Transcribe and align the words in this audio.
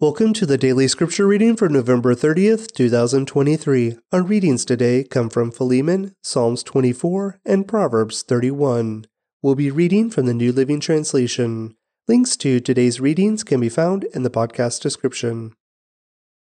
Welcome 0.00 0.32
to 0.34 0.46
the 0.46 0.56
daily 0.56 0.86
scripture 0.86 1.26
reading 1.26 1.56
for 1.56 1.68
November 1.68 2.14
30th, 2.14 2.72
2023. 2.72 3.96
Our 4.12 4.22
readings 4.22 4.64
today 4.64 5.02
come 5.02 5.28
from 5.28 5.50
Philemon, 5.50 6.14
Psalms 6.22 6.62
24, 6.62 7.40
and 7.44 7.66
Proverbs 7.66 8.22
31. 8.22 9.06
We'll 9.42 9.56
be 9.56 9.72
reading 9.72 10.08
from 10.08 10.26
the 10.26 10.34
New 10.34 10.52
Living 10.52 10.78
Translation. 10.78 11.74
Links 12.06 12.36
to 12.36 12.60
today's 12.60 13.00
readings 13.00 13.42
can 13.42 13.58
be 13.58 13.68
found 13.68 14.04
in 14.14 14.22
the 14.22 14.30
podcast 14.30 14.82
description. 14.82 15.52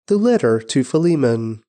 The 0.07 0.17
letter 0.17 0.61
to 0.61 0.85
Philemon. 0.85 1.65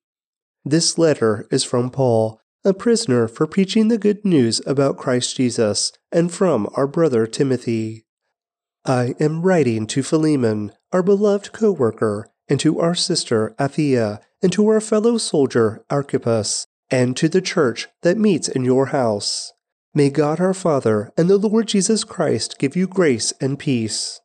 This 0.64 0.96
letter 0.96 1.48
is 1.50 1.64
from 1.64 1.90
Paul, 1.90 2.40
a 2.64 2.72
prisoner 2.72 3.26
for 3.26 3.48
preaching 3.48 3.88
the 3.88 3.98
good 3.98 4.24
news 4.24 4.60
about 4.68 4.98
Christ 4.98 5.36
Jesus, 5.36 5.92
and 6.12 6.32
from 6.32 6.68
our 6.76 6.86
brother 6.86 7.26
Timothy. 7.26 8.04
I 8.86 9.16
am 9.18 9.42
writing 9.42 9.88
to 9.88 10.04
Philemon, 10.04 10.70
our 10.92 11.02
beloved 11.02 11.52
co 11.52 11.72
worker, 11.72 12.28
and 12.48 12.60
to 12.60 12.80
our 12.80 12.94
sister 12.94 13.54
Apphia, 13.58 14.20
and 14.42 14.52
to 14.52 14.66
our 14.68 14.80
fellow 14.80 15.18
soldier 15.18 15.84
Archippus, 15.90 16.66
and 16.90 17.16
to 17.16 17.28
the 17.28 17.40
church 17.40 17.88
that 18.02 18.18
meets 18.18 18.48
in 18.48 18.64
your 18.64 18.86
house. 18.86 19.52
May 19.94 20.10
God 20.10 20.40
our 20.40 20.54
Father 20.54 21.12
and 21.16 21.28
the 21.28 21.36
Lord 21.36 21.68
Jesus 21.68 22.04
Christ 22.04 22.58
give 22.58 22.76
you 22.76 22.86
grace 22.86 23.32
and 23.40 23.58
peace. 23.58 24.20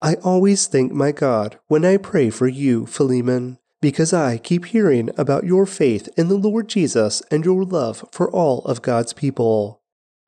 I 0.00 0.14
always 0.16 0.66
thank 0.66 0.92
my 0.92 1.12
God 1.12 1.58
when 1.68 1.84
I 1.84 1.96
pray 1.96 2.30
for 2.30 2.48
you, 2.48 2.86
Philemon, 2.86 3.58
because 3.80 4.12
I 4.12 4.38
keep 4.38 4.66
hearing 4.66 5.10
about 5.16 5.44
your 5.44 5.66
faith 5.66 6.08
in 6.16 6.28
the 6.28 6.36
Lord 6.38 6.68
Jesus 6.68 7.22
and 7.30 7.44
your 7.44 7.64
love 7.64 8.04
for 8.12 8.30
all 8.30 8.60
of 8.64 8.82
God's 8.82 9.12
people 9.12 9.82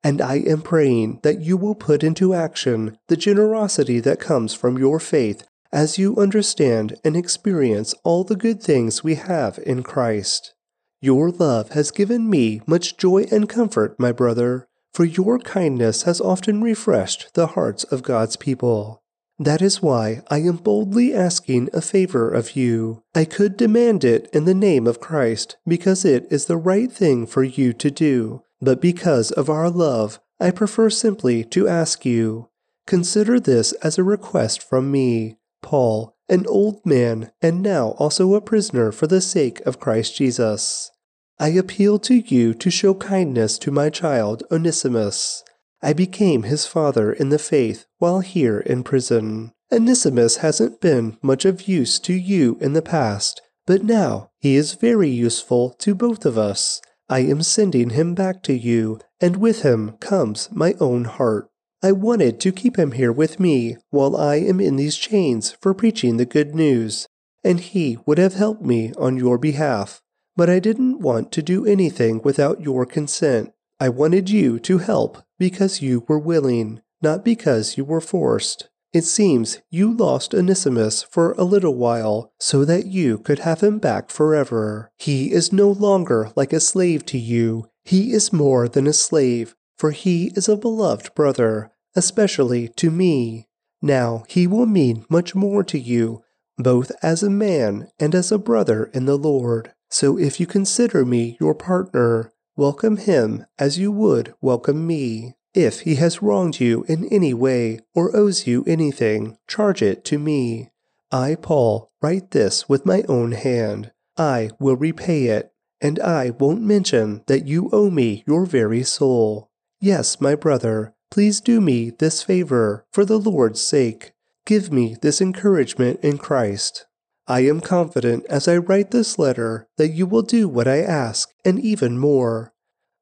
and 0.06 0.22
I 0.22 0.36
am 0.36 0.62
praying 0.62 1.18
that 1.24 1.40
you 1.40 1.56
will 1.56 1.74
put 1.74 2.04
into 2.04 2.32
action 2.32 2.96
the 3.08 3.16
generosity 3.16 3.98
that 3.98 4.20
comes 4.20 4.54
from 4.54 4.78
your 4.78 5.00
faith 5.00 5.42
as 5.72 5.98
you 5.98 6.16
understand 6.16 6.96
and 7.04 7.16
experience 7.16 7.94
all 8.04 8.24
the 8.24 8.36
good 8.36 8.62
things 8.62 9.02
we 9.04 9.14
have 9.16 9.58
in 9.64 9.82
Christ. 9.82 10.54
Your 11.00 11.30
love 11.30 11.70
has 11.70 11.90
given 11.90 12.28
me 12.28 12.60
much 12.66 12.96
joy 12.96 13.26
and 13.30 13.48
comfort, 13.48 13.98
my 13.98 14.12
brother, 14.12 14.68
for 14.92 15.04
your 15.04 15.38
kindness 15.38 16.02
has 16.02 16.20
often 16.20 16.62
refreshed 16.62 17.34
the 17.34 17.48
hearts 17.48 17.84
of 17.84 18.02
God's 18.02 18.36
people. 18.36 19.02
That 19.38 19.60
is 19.60 19.82
why 19.82 20.22
I 20.28 20.38
am 20.38 20.56
boldly 20.56 21.12
asking 21.12 21.68
a 21.74 21.82
favor 21.82 22.30
of 22.30 22.56
you. 22.56 23.02
I 23.14 23.26
could 23.26 23.56
demand 23.56 24.04
it 24.04 24.30
in 24.32 24.46
the 24.46 24.54
name 24.54 24.86
of 24.86 25.00
Christ, 25.00 25.58
because 25.66 26.04
it 26.04 26.26
is 26.30 26.46
the 26.46 26.56
right 26.56 26.90
thing 26.90 27.26
for 27.26 27.44
you 27.44 27.74
to 27.74 27.90
do 27.90 28.42
but 28.60 28.80
because 28.80 29.30
of 29.32 29.50
our 29.50 29.70
love, 29.70 30.20
I 30.40 30.50
prefer 30.50 30.90
simply 30.90 31.44
to 31.44 31.68
ask 31.68 32.04
you. 32.04 32.48
Consider 32.86 33.40
this 33.40 33.72
as 33.74 33.98
a 33.98 34.04
request 34.04 34.62
from 34.62 34.90
me, 34.90 35.38
Paul, 35.66 36.14
an 36.28 36.46
old 36.46 36.86
man 36.86 37.32
and 37.42 37.60
now 37.60 37.88
also 37.98 38.34
a 38.34 38.40
prisoner 38.40 38.92
for 38.92 39.08
the 39.08 39.20
sake 39.20 39.58
of 39.66 39.80
Christ 39.80 40.16
Jesus. 40.16 40.92
I 41.40 41.48
appeal 41.48 41.98
to 41.98 42.14
you 42.14 42.54
to 42.54 42.70
show 42.70 42.94
kindness 42.94 43.58
to 43.58 43.72
my 43.72 43.90
child 43.90 44.44
Onesimus. 44.52 45.42
I 45.82 45.92
became 45.92 46.44
his 46.44 46.66
father 46.66 47.12
in 47.12 47.30
the 47.30 47.38
faith 47.38 47.84
while 47.98 48.20
here 48.20 48.60
in 48.60 48.84
prison. 48.84 49.52
Onesimus 49.72 50.36
hasn't 50.36 50.80
been 50.80 51.18
much 51.20 51.44
of 51.44 51.66
use 51.66 51.98
to 51.98 52.14
you 52.14 52.56
in 52.60 52.72
the 52.72 52.80
past, 52.80 53.42
but 53.66 53.82
now 53.82 54.30
he 54.38 54.54
is 54.54 54.74
very 54.74 55.10
useful 55.10 55.70
to 55.80 55.96
both 55.96 56.24
of 56.24 56.38
us. 56.38 56.80
I 57.08 57.20
am 57.20 57.42
sending 57.42 57.90
him 57.90 58.14
back 58.14 58.44
to 58.44 58.54
you, 58.54 59.00
and 59.20 59.36
with 59.38 59.62
him 59.62 59.96
comes 59.98 60.48
my 60.52 60.74
own 60.78 61.06
heart. 61.06 61.50
I 61.82 61.92
wanted 61.92 62.40
to 62.40 62.52
keep 62.52 62.76
him 62.78 62.92
here 62.92 63.12
with 63.12 63.38
me 63.38 63.76
while 63.90 64.16
I 64.16 64.36
am 64.36 64.60
in 64.60 64.76
these 64.76 64.96
chains 64.96 65.52
for 65.60 65.74
preaching 65.74 66.16
the 66.16 66.24
good 66.24 66.54
news, 66.54 67.06
and 67.44 67.60
he 67.60 67.98
would 68.06 68.18
have 68.18 68.34
helped 68.34 68.62
me 68.62 68.92
on 68.98 69.16
your 69.16 69.38
behalf. 69.38 70.02
But 70.36 70.50
I 70.50 70.58
didn't 70.58 71.00
want 71.00 71.32
to 71.32 71.42
do 71.42 71.64
anything 71.66 72.20
without 72.22 72.60
your 72.60 72.86
consent. 72.86 73.52
I 73.78 73.90
wanted 73.90 74.30
you 74.30 74.58
to 74.60 74.78
help 74.78 75.18
because 75.38 75.82
you 75.82 76.04
were 76.08 76.18
willing, 76.18 76.80
not 77.02 77.24
because 77.24 77.76
you 77.76 77.84
were 77.84 78.00
forced. 78.00 78.68
It 78.92 79.04
seems 79.04 79.60
you 79.70 79.92
lost 79.92 80.34
Onesimus 80.34 81.02
for 81.02 81.32
a 81.32 81.44
little 81.44 81.74
while 81.74 82.32
so 82.40 82.64
that 82.64 82.86
you 82.86 83.18
could 83.18 83.40
have 83.40 83.60
him 83.60 83.78
back 83.78 84.10
forever. 84.10 84.90
He 84.96 85.32
is 85.32 85.52
no 85.52 85.70
longer 85.70 86.32
like 86.34 86.54
a 86.54 86.60
slave 86.60 87.04
to 87.06 87.18
you. 87.18 87.68
He 87.84 88.12
is 88.12 88.32
more 88.32 88.68
than 88.68 88.86
a 88.86 88.94
slave, 88.94 89.54
for 89.76 89.90
he 89.90 90.32
is 90.34 90.48
a 90.48 90.56
beloved 90.56 91.14
brother, 91.14 91.70
especially 91.96 92.68
to 92.68 92.90
me. 92.90 93.48
Now 93.82 94.24
he 94.28 94.46
will 94.46 94.66
mean 94.66 95.04
much 95.08 95.34
more 95.34 95.64
to 95.64 95.78
you, 95.78 96.22
both 96.58 96.92
as 97.02 97.22
a 97.22 97.30
man 97.30 97.88
and 97.98 98.14
as 98.14 98.30
a 98.30 98.38
brother 98.38 98.84
in 98.94 99.06
the 99.06 99.16
Lord. 99.16 99.72
So 99.88 100.18
if 100.18 100.38
you 100.38 100.46
consider 100.46 101.04
me 101.04 101.36
your 101.40 101.54
partner, 101.54 102.32
welcome 102.56 102.96
him 102.96 103.46
as 103.58 103.78
you 103.78 103.90
would 103.92 104.34
welcome 104.40 104.86
me. 104.86 105.34
If 105.54 105.80
he 105.80 105.94
has 105.94 106.20
wronged 106.20 106.60
you 106.60 106.84
in 106.86 107.06
any 107.06 107.32
way 107.32 107.80
or 107.94 108.14
owes 108.14 108.46
you 108.46 108.62
anything, 108.66 109.38
charge 109.48 109.80
it 109.80 110.04
to 110.06 110.18
me. 110.18 110.70
I, 111.10 111.34
Paul, 111.34 111.90
write 112.02 112.32
this 112.32 112.68
with 112.68 112.84
my 112.84 113.04
own 113.08 113.32
hand. 113.32 113.92
I 114.18 114.50
will 114.58 114.76
repay 114.76 115.26
it, 115.26 115.52
and 115.80 115.98
I 116.00 116.30
won't 116.30 116.62
mention 116.62 117.22
that 117.26 117.46
you 117.46 117.70
owe 117.72 117.90
me 117.90 118.24
your 118.26 118.44
very 118.44 118.82
soul. 118.82 119.50
Yes, 119.80 120.20
my 120.20 120.34
brother, 120.34 120.94
please 121.10 121.40
do 121.40 121.60
me 121.60 121.90
this 121.90 122.22
favor 122.22 122.84
for 122.92 123.04
the 123.04 123.18
Lord's 123.18 123.60
sake. 123.60 124.12
Give 124.44 124.72
me 124.72 124.96
this 125.02 125.20
encouragement 125.20 126.00
in 126.02 126.18
Christ. 126.18 126.86
I 127.26 127.40
am 127.40 127.60
confident 127.60 128.24
as 128.26 128.46
I 128.46 128.56
write 128.58 128.92
this 128.92 129.18
letter 129.18 129.68
that 129.76 129.90
you 129.90 130.06
will 130.06 130.22
do 130.22 130.48
what 130.48 130.68
I 130.68 130.78
ask 130.78 131.30
and 131.44 131.58
even 131.58 131.98
more. 131.98 132.52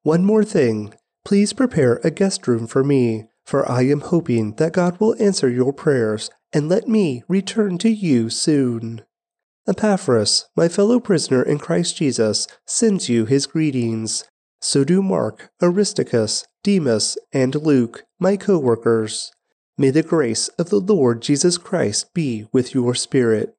One 0.03 0.25
more 0.25 0.45
thing 0.45 0.95
Please 1.25 1.55
prepare 1.55 2.01
a 2.05 2.11
guest 2.11 2.47
room 2.47 2.67
for 2.67 2.85
me, 2.85 3.25
for 3.47 3.71
I 3.71 3.83
am 3.87 4.01
hoping 4.01 4.57
that 4.57 4.75
God 4.75 5.01
will 5.01 5.17
answer 5.19 5.49
your 5.49 5.73
prayers 5.73 6.31
and 6.53 6.69
let 6.69 6.87
me 6.87 7.23
return 7.29 7.79
to 7.79 7.89
you 7.89 8.29
soon. 8.29 9.03
Epaphras, 9.67 10.47
my 10.55 10.69
fellow 10.69 11.01
prisoner 11.01 11.43
in 11.43 11.59
Christ 11.59 11.97
Jesus, 11.97 12.47
sends 12.67 13.09
you 13.09 13.25
his 13.25 13.47
greetings. 13.47 14.25
So 14.61 14.85
do 14.85 15.03
Mark, 15.03 15.51
Aristarchus, 15.63 16.45
Demas, 16.65 17.19
and 17.31 17.55
Luke, 17.55 18.05
my 18.19 18.39
co 18.39 18.59
workers. 18.59 19.31
May 19.77 19.91
the 19.91 20.03
grace 20.03 20.49
of 20.59 20.71
the 20.71 20.81
Lord 20.81 21.21
Jesus 21.21 21.59
Christ 21.59 22.15
be 22.15 22.47
with 22.53 22.75
your 22.75 22.95
spirit. 22.95 23.55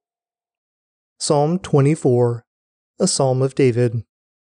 Psalm 1.19 1.59
24 1.59 2.44
A 2.99 3.07
Psalm 3.07 3.44
of 3.44 3.53
David. 3.53 4.03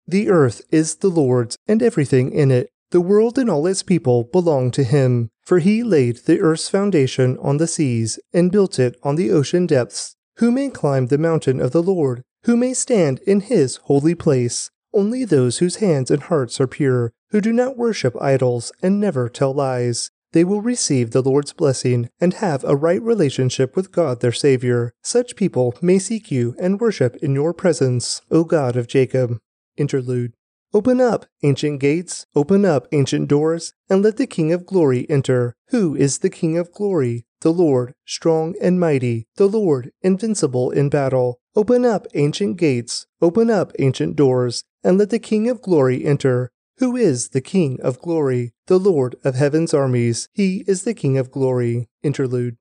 The 0.07 0.29
earth 0.29 0.63
is 0.71 0.95
the 0.95 1.09
Lord's 1.09 1.57
and 1.67 1.83
everything 1.83 2.33
in 2.33 2.49
it 2.49 2.71
the 2.91 3.01
world 3.01 3.37
and 3.37 3.51
all 3.51 3.67
its 3.67 3.83
people 3.83 4.23
belong 4.23 4.71
to 4.71 4.83
him, 4.83 5.29
for 5.45 5.59
he 5.59 5.83
laid 5.83 6.25
the 6.25 6.39
earth's 6.39 6.69
foundation 6.69 7.37
on 7.37 7.57
the 7.57 7.67
seas 7.67 8.19
and 8.33 8.51
built 8.51 8.79
it 8.79 8.97
on 9.03 9.15
the 9.15 9.29
ocean 9.29 9.67
depths. 9.67 10.15
Who 10.37 10.49
may 10.49 10.69
climb 10.69 11.07
the 11.07 11.19
mountain 11.19 11.61
of 11.61 11.71
the 11.71 11.83
Lord? 11.83 12.23
Who 12.45 12.57
may 12.57 12.73
stand 12.73 13.19
in 13.27 13.41
his 13.41 13.75
holy 13.83 14.15
place? 14.15 14.71
Only 14.91 15.23
those 15.23 15.59
whose 15.59 15.75
hands 15.75 16.09
and 16.09 16.23
hearts 16.23 16.59
are 16.59 16.65
pure, 16.65 17.13
who 17.31 17.41
do 17.41 17.53
not 17.53 17.77
worship 17.77 18.15
idols 18.21 18.71
and 18.81 18.99
never 18.99 19.29
tell 19.29 19.53
lies. 19.53 20.11
They 20.31 20.43
will 20.43 20.61
receive 20.61 21.11
the 21.11 21.21
Lord's 21.21 21.53
blessing 21.53 22.09
and 22.19 22.35
have 22.35 22.63
a 22.63 22.75
right 22.75 23.01
relationship 23.01 23.75
with 23.75 23.91
God 23.91 24.21
their 24.21 24.31
Savior. 24.31 24.93
Such 25.01 25.35
people 25.35 25.75
may 25.81 25.97
seek 25.97 26.29
you 26.29 26.55
and 26.59 26.79
worship 26.79 27.15
in 27.17 27.33
your 27.33 27.53
presence, 27.53 28.21
O 28.29 28.43
God 28.43 28.75
of 28.75 28.87
Jacob. 28.87 29.39
Interlude. 29.75 30.33
Open 30.71 31.01
up, 31.01 31.25
ancient 31.41 31.79
gates, 31.79 32.27
open 32.35 32.63
up, 32.63 32.87
ancient 32.91 33.27
doors, 33.27 33.73
and 33.89 34.03
let 34.03 34.17
the 34.17 34.27
King 34.27 34.53
of 34.53 34.67
glory 34.67 35.09
enter. 35.09 35.55
Who 35.69 35.95
is 35.95 36.19
the 36.19 36.29
King 36.29 36.59
of 36.59 36.71
glory? 36.71 37.25
The 37.41 37.51
Lord, 37.51 37.95
strong 38.05 38.53
and 38.61 38.79
mighty, 38.79 39.25
the 39.35 39.47
Lord, 39.47 39.91
invincible 40.03 40.69
in 40.69 40.89
battle. 40.89 41.39
Open 41.55 41.85
up, 41.85 42.05
ancient 42.13 42.57
gates, 42.57 43.07
open 43.19 43.49
up, 43.49 43.71
ancient 43.79 44.15
doors, 44.15 44.63
and 44.83 44.99
let 44.99 45.09
the 45.09 45.17
King 45.17 45.49
of 45.49 45.61
glory 45.61 46.05
enter. 46.05 46.51
Who 46.79 46.95
is 46.95 47.29
the 47.29 47.41
King 47.41 47.77
of 47.81 47.99
glory? 47.99 48.53
The 48.67 48.79
Lord 48.79 49.17
of 49.25 49.35
heaven's 49.35 49.73
armies. 49.73 50.29
He 50.31 50.63
is 50.65 50.83
the 50.83 50.93
King 50.93 51.17
of 51.17 51.29
glory. 51.29 51.89
Interlude. 52.03 52.55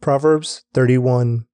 Proverbs 0.00 0.64
31. 0.72 1.46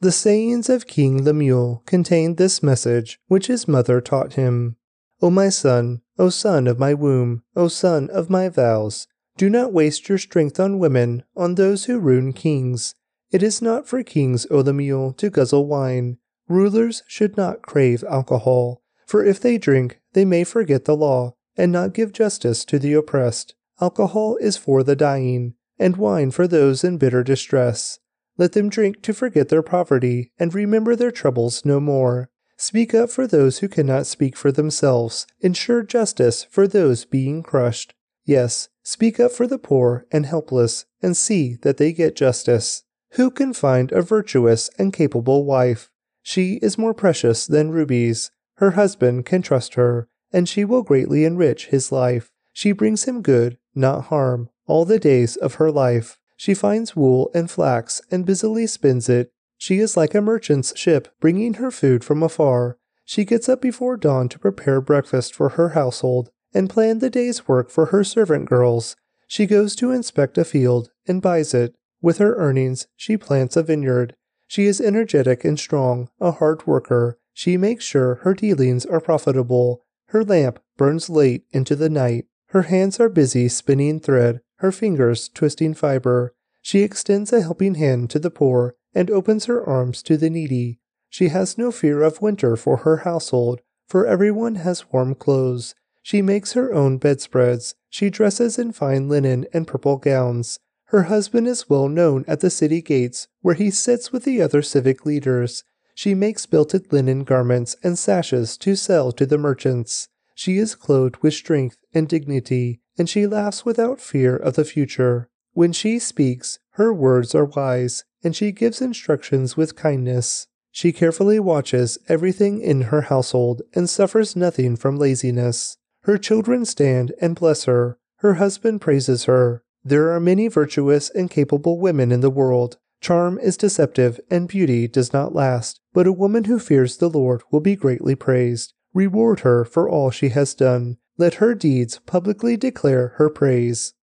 The 0.00 0.12
sayings 0.12 0.68
of 0.68 0.86
King 0.86 1.24
Lemuel 1.24 1.82
contain 1.86 2.34
this 2.34 2.62
message 2.62 3.18
which 3.26 3.46
his 3.46 3.66
mother 3.66 4.02
taught 4.02 4.34
him. 4.34 4.76
O 5.22 5.30
my 5.30 5.48
son, 5.48 6.02
O 6.18 6.28
son 6.28 6.66
of 6.66 6.78
my 6.78 6.92
womb, 6.92 7.42
O 7.56 7.68
son 7.68 8.10
of 8.10 8.28
my 8.28 8.50
vows, 8.50 9.08
do 9.38 9.48
not 9.48 9.72
waste 9.72 10.10
your 10.10 10.18
strength 10.18 10.60
on 10.60 10.78
women, 10.78 11.24
on 11.34 11.54
those 11.54 11.86
who 11.86 11.98
ruin 11.98 12.34
kings. 12.34 12.94
It 13.30 13.42
is 13.42 13.62
not 13.62 13.88
for 13.88 14.02
kings, 14.02 14.46
O 14.50 14.58
Lemuel, 14.58 15.14
to 15.14 15.30
guzzle 15.30 15.66
wine. 15.66 16.18
Rulers 16.48 17.02
should 17.06 17.38
not 17.38 17.62
crave 17.62 18.04
alcohol, 18.04 18.82
for 19.06 19.24
if 19.24 19.40
they 19.40 19.56
drink, 19.56 19.97
they 20.12 20.24
may 20.24 20.44
forget 20.44 20.84
the 20.84 20.96
law, 20.96 21.34
and 21.56 21.72
not 21.72 21.94
give 21.94 22.12
justice 22.12 22.64
to 22.64 22.78
the 22.78 22.94
oppressed. 22.94 23.54
Alcohol 23.80 24.36
is 24.40 24.56
for 24.56 24.82
the 24.82 24.96
dying, 24.96 25.54
and 25.78 25.96
wine 25.96 26.30
for 26.30 26.46
those 26.46 26.84
in 26.84 26.98
bitter 26.98 27.22
distress. 27.22 27.98
Let 28.36 28.52
them 28.52 28.68
drink 28.68 29.02
to 29.02 29.12
forget 29.12 29.48
their 29.48 29.62
poverty 29.62 30.30
and 30.38 30.54
remember 30.54 30.94
their 30.94 31.10
troubles 31.10 31.64
no 31.64 31.80
more. 31.80 32.30
Speak 32.56 32.94
up 32.94 33.10
for 33.10 33.26
those 33.26 33.58
who 33.58 33.68
cannot 33.68 34.06
speak 34.06 34.36
for 34.36 34.50
themselves. 34.50 35.26
Ensure 35.40 35.82
justice 35.82 36.44
for 36.44 36.66
those 36.66 37.04
being 37.04 37.42
crushed. 37.42 37.94
Yes, 38.24 38.68
speak 38.82 39.20
up 39.20 39.32
for 39.32 39.46
the 39.46 39.58
poor 39.58 40.06
and 40.10 40.26
helpless 40.26 40.86
and 41.02 41.16
see 41.16 41.56
that 41.62 41.76
they 41.76 41.92
get 41.92 42.16
justice. 42.16 42.82
Who 43.12 43.30
can 43.30 43.52
find 43.52 43.90
a 43.90 44.02
virtuous 44.02 44.70
and 44.78 44.92
capable 44.92 45.44
wife? 45.44 45.90
She 46.22 46.54
is 46.62 46.76
more 46.76 46.94
precious 46.94 47.46
than 47.46 47.70
rubies. 47.70 48.30
Her 48.58 48.72
husband 48.72 49.24
can 49.24 49.40
trust 49.40 49.74
her, 49.74 50.08
and 50.32 50.48
she 50.48 50.64
will 50.64 50.82
greatly 50.82 51.24
enrich 51.24 51.66
his 51.66 51.92
life. 51.92 52.32
She 52.52 52.72
brings 52.72 53.04
him 53.04 53.22
good, 53.22 53.56
not 53.72 54.06
harm, 54.06 54.50
all 54.66 54.84
the 54.84 54.98
days 54.98 55.36
of 55.36 55.54
her 55.54 55.70
life. 55.70 56.18
She 56.36 56.54
finds 56.54 56.96
wool 56.96 57.30
and 57.32 57.48
flax 57.48 58.02
and 58.10 58.26
busily 58.26 58.66
spins 58.66 59.08
it. 59.08 59.32
She 59.58 59.78
is 59.78 59.96
like 59.96 60.12
a 60.12 60.20
merchant's 60.20 60.76
ship 60.76 61.08
bringing 61.20 61.54
her 61.54 61.70
food 61.70 62.02
from 62.02 62.20
afar. 62.20 62.78
She 63.04 63.24
gets 63.24 63.48
up 63.48 63.60
before 63.60 63.96
dawn 63.96 64.28
to 64.30 64.40
prepare 64.40 64.80
breakfast 64.80 65.34
for 65.34 65.50
her 65.50 65.70
household 65.70 66.30
and 66.52 66.68
plan 66.68 66.98
the 66.98 67.10
day's 67.10 67.46
work 67.46 67.70
for 67.70 67.86
her 67.86 68.02
servant 68.02 68.48
girls. 68.48 68.96
She 69.28 69.46
goes 69.46 69.76
to 69.76 69.92
inspect 69.92 70.36
a 70.36 70.44
field 70.44 70.90
and 71.06 71.22
buys 71.22 71.54
it. 71.54 71.76
With 72.02 72.18
her 72.18 72.34
earnings, 72.34 72.88
she 72.96 73.16
plants 73.16 73.56
a 73.56 73.62
vineyard. 73.62 74.16
She 74.48 74.66
is 74.66 74.80
energetic 74.80 75.44
and 75.44 75.60
strong, 75.60 76.08
a 76.20 76.32
hard 76.32 76.66
worker. 76.66 77.18
She 77.38 77.56
makes 77.56 77.84
sure 77.84 78.16
her 78.22 78.34
dealings 78.34 78.84
are 78.84 79.00
profitable. 79.00 79.84
Her 80.06 80.24
lamp 80.24 80.58
burns 80.76 81.08
late 81.08 81.44
into 81.52 81.76
the 81.76 81.88
night. 81.88 82.26
Her 82.48 82.62
hands 82.62 82.98
are 82.98 83.08
busy 83.08 83.48
spinning 83.48 84.00
thread, 84.00 84.40
her 84.56 84.72
fingers 84.72 85.28
twisting 85.28 85.72
fiber. 85.74 86.34
She 86.62 86.80
extends 86.80 87.32
a 87.32 87.40
helping 87.40 87.76
hand 87.76 88.10
to 88.10 88.18
the 88.18 88.32
poor 88.32 88.74
and 88.92 89.08
opens 89.08 89.44
her 89.44 89.64
arms 89.64 90.02
to 90.02 90.16
the 90.16 90.28
needy. 90.28 90.80
She 91.10 91.28
has 91.28 91.56
no 91.56 91.70
fear 91.70 92.02
of 92.02 92.20
winter 92.20 92.56
for 92.56 92.78
her 92.78 92.96
household, 92.96 93.60
for 93.86 94.04
everyone 94.04 94.56
has 94.56 94.90
warm 94.90 95.14
clothes. 95.14 95.76
She 96.02 96.20
makes 96.20 96.54
her 96.54 96.74
own 96.74 96.98
bedspreads. 96.98 97.76
She 97.88 98.10
dresses 98.10 98.58
in 98.58 98.72
fine 98.72 99.08
linen 99.08 99.46
and 99.52 99.64
purple 99.64 99.98
gowns. 99.98 100.58
Her 100.86 101.04
husband 101.04 101.46
is 101.46 101.70
well 101.70 101.88
known 101.88 102.24
at 102.26 102.40
the 102.40 102.50
city 102.50 102.82
gates, 102.82 103.28
where 103.42 103.54
he 103.54 103.70
sits 103.70 104.10
with 104.10 104.24
the 104.24 104.42
other 104.42 104.60
civic 104.60 105.06
leaders. 105.06 105.62
She 105.98 106.14
makes 106.14 106.46
belted 106.46 106.92
linen 106.92 107.24
garments 107.24 107.74
and 107.82 107.98
sashes 107.98 108.56
to 108.58 108.76
sell 108.76 109.10
to 109.10 109.26
the 109.26 109.36
merchants. 109.36 110.06
She 110.32 110.56
is 110.56 110.76
clothed 110.76 111.16
with 111.22 111.34
strength 111.34 111.76
and 111.92 112.08
dignity, 112.08 112.78
and 112.96 113.08
she 113.08 113.26
laughs 113.26 113.64
without 113.64 114.00
fear 114.00 114.36
of 114.36 114.54
the 114.54 114.64
future. 114.64 115.28
When 115.54 115.72
she 115.72 115.98
speaks, 115.98 116.60
her 116.74 116.94
words 116.94 117.34
are 117.34 117.46
wise, 117.46 118.04
and 118.22 118.36
she 118.36 118.52
gives 118.52 118.80
instructions 118.80 119.56
with 119.56 119.74
kindness. 119.74 120.46
She 120.70 120.92
carefully 120.92 121.40
watches 121.40 121.98
everything 122.06 122.60
in 122.60 122.82
her 122.92 123.00
household 123.00 123.62
and 123.74 123.90
suffers 123.90 124.36
nothing 124.36 124.76
from 124.76 124.98
laziness. 124.98 125.78
Her 126.02 126.16
children 126.16 126.64
stand 126.64 127.12
and 127.20 127.34
bless 127.34 127.64
her. 127.64 127.98
Her 128.18 128.34
husband 128.34 128.80
praises 128.80 129.24
her. 129.24 129.64
There 129.82 130.12
are 130.12 130.20
many 130.20 130.46
virtuous 130.46 131.10
and 131.10 131.28
capable 131.28 131.80
women 131.80 132.12
in 132.12 132.20
the 132.20 132.30
world. 132.30 132.78
Charm 133.00 133.38
is 133.38 133.56
deceptive 133.56 134.18
and 134.28 134.48
beauty 134.48 134.88
does 134.88 135.12
not 135.12 135.32
last, 135.34 135.80
but 135.98 136.06
a 136.06 136.12
woman 136.12 136.44
who 136.44 136.60
fears 136.60 136.98
the 136.98 137.10
Lord 137.10 137.42
will 137.50 137.58
be 137.58 137.74
greatly 137.74 138.14
praised. 138.14 138.72
Reward 138.94 139.40
her 139.40 139.64
for 139.64 139.90
all 139.90 140.12
she 140.12 140.28
has 140.28 140.54
done. 140.54 140.96
Let 141.16 141.42
her 141.42 141.56
deeds 141.56 141.98
publicly 142.06 142.56
declare 142.56 143.14
her 143.16 143.28
praise. 143.28 143.94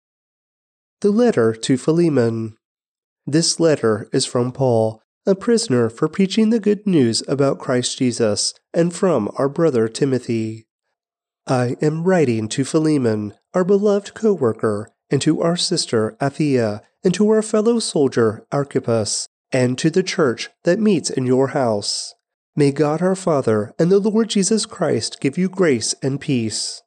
The 1.00 1.09
letter 1.09 1.53
to 1.53 1.77
Philemon. 1.77 2.57
This 3.25 3.62
letter 3.62 4.09
is 4.12 4.25
from 4.25 4.51
Paul, 4.51 5.01
a 5.25 5.36
prisoner 5.36 5.89
for 5.89 6.09
preaching 6.09 6.50
the 6.50 6.59
good 6.59 6.86
news 6.86 7.24
about 7.30 7.59
Christ 7.59 7.98
Jesus, 7.98 8.53
and 8.74 8.94
from 8.94 9.31
our 9.38 9.48
brother 9.48 9.88
Timothy. 9.88 10.68
I 11.48 11.77
am 11.81 12.03
writing 12.03 12.50
to 12.50 12.65
Philemon, 12.65 13.36
our 13.53 13.63
beloved 13.63 14.13
co 14.13 14.33
worker 14.33 14.91
and 15.09 15.21
to 15.21 15.41
our 15.41 15.56
sister 15.56 16.18
Apphia, 16.19 16.81
and 17.06 17.13
to 17.13 17.30
our 17.30 17.41
fellow 17.41 17.80
soldier 17.80 18.45
Archippus, 18.51 19.30
and 19.51 19.77
to 19.77 19.89
the 19.89 20.03
church 20.03 20.50
that 20.63 20.80
meets 20.80 21.09
in 21.09 21.25
your 21.25 21.50
house. 21.50 22.13
May 22.56 22.71
God 22.71 23.01
our 23.01 23.15
Father 23.15 23.74
and 23.77 23.92
the 23.92 24.00
Lord 24.00 24.30
Jesus 24.30 24.65
Christ 24.65 25.19
give 25.19 25.38
you 25.38 25.50
grace 25.50 25.94
and 26.01 26.21
peace. 26.21 26.81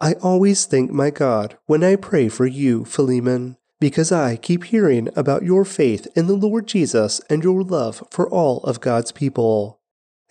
I 0.00 0.14
always 0.14 0.66
thank 0.66 0.90
my 0.90 1.10
God 1.10 1.56
when 1.66 1.84
I 1.84 1.96
pray 1.96 2.28
for 2.28 2.46
you, 2.46 2.84
Philemon, 2.84 3.56
because 3.80 4.10
I 4.10 4.36
keep 4.36 4.64
hearing 4.64 5.08
about 5.14 5.42
your 5.42 5.64
faith 5.64 6.06
in 6.16 6.26
the 6.26 6.36
Lord 6.36 6.66
Jesus 6.66 7.20
and 7.30 7.42
your 7.44 7.62
love 7.62 8.02
for 8.10 8.28
all 8.28 8.58
of 8.64 8.80
God's 8.80 9.12
people. 9.12 9.80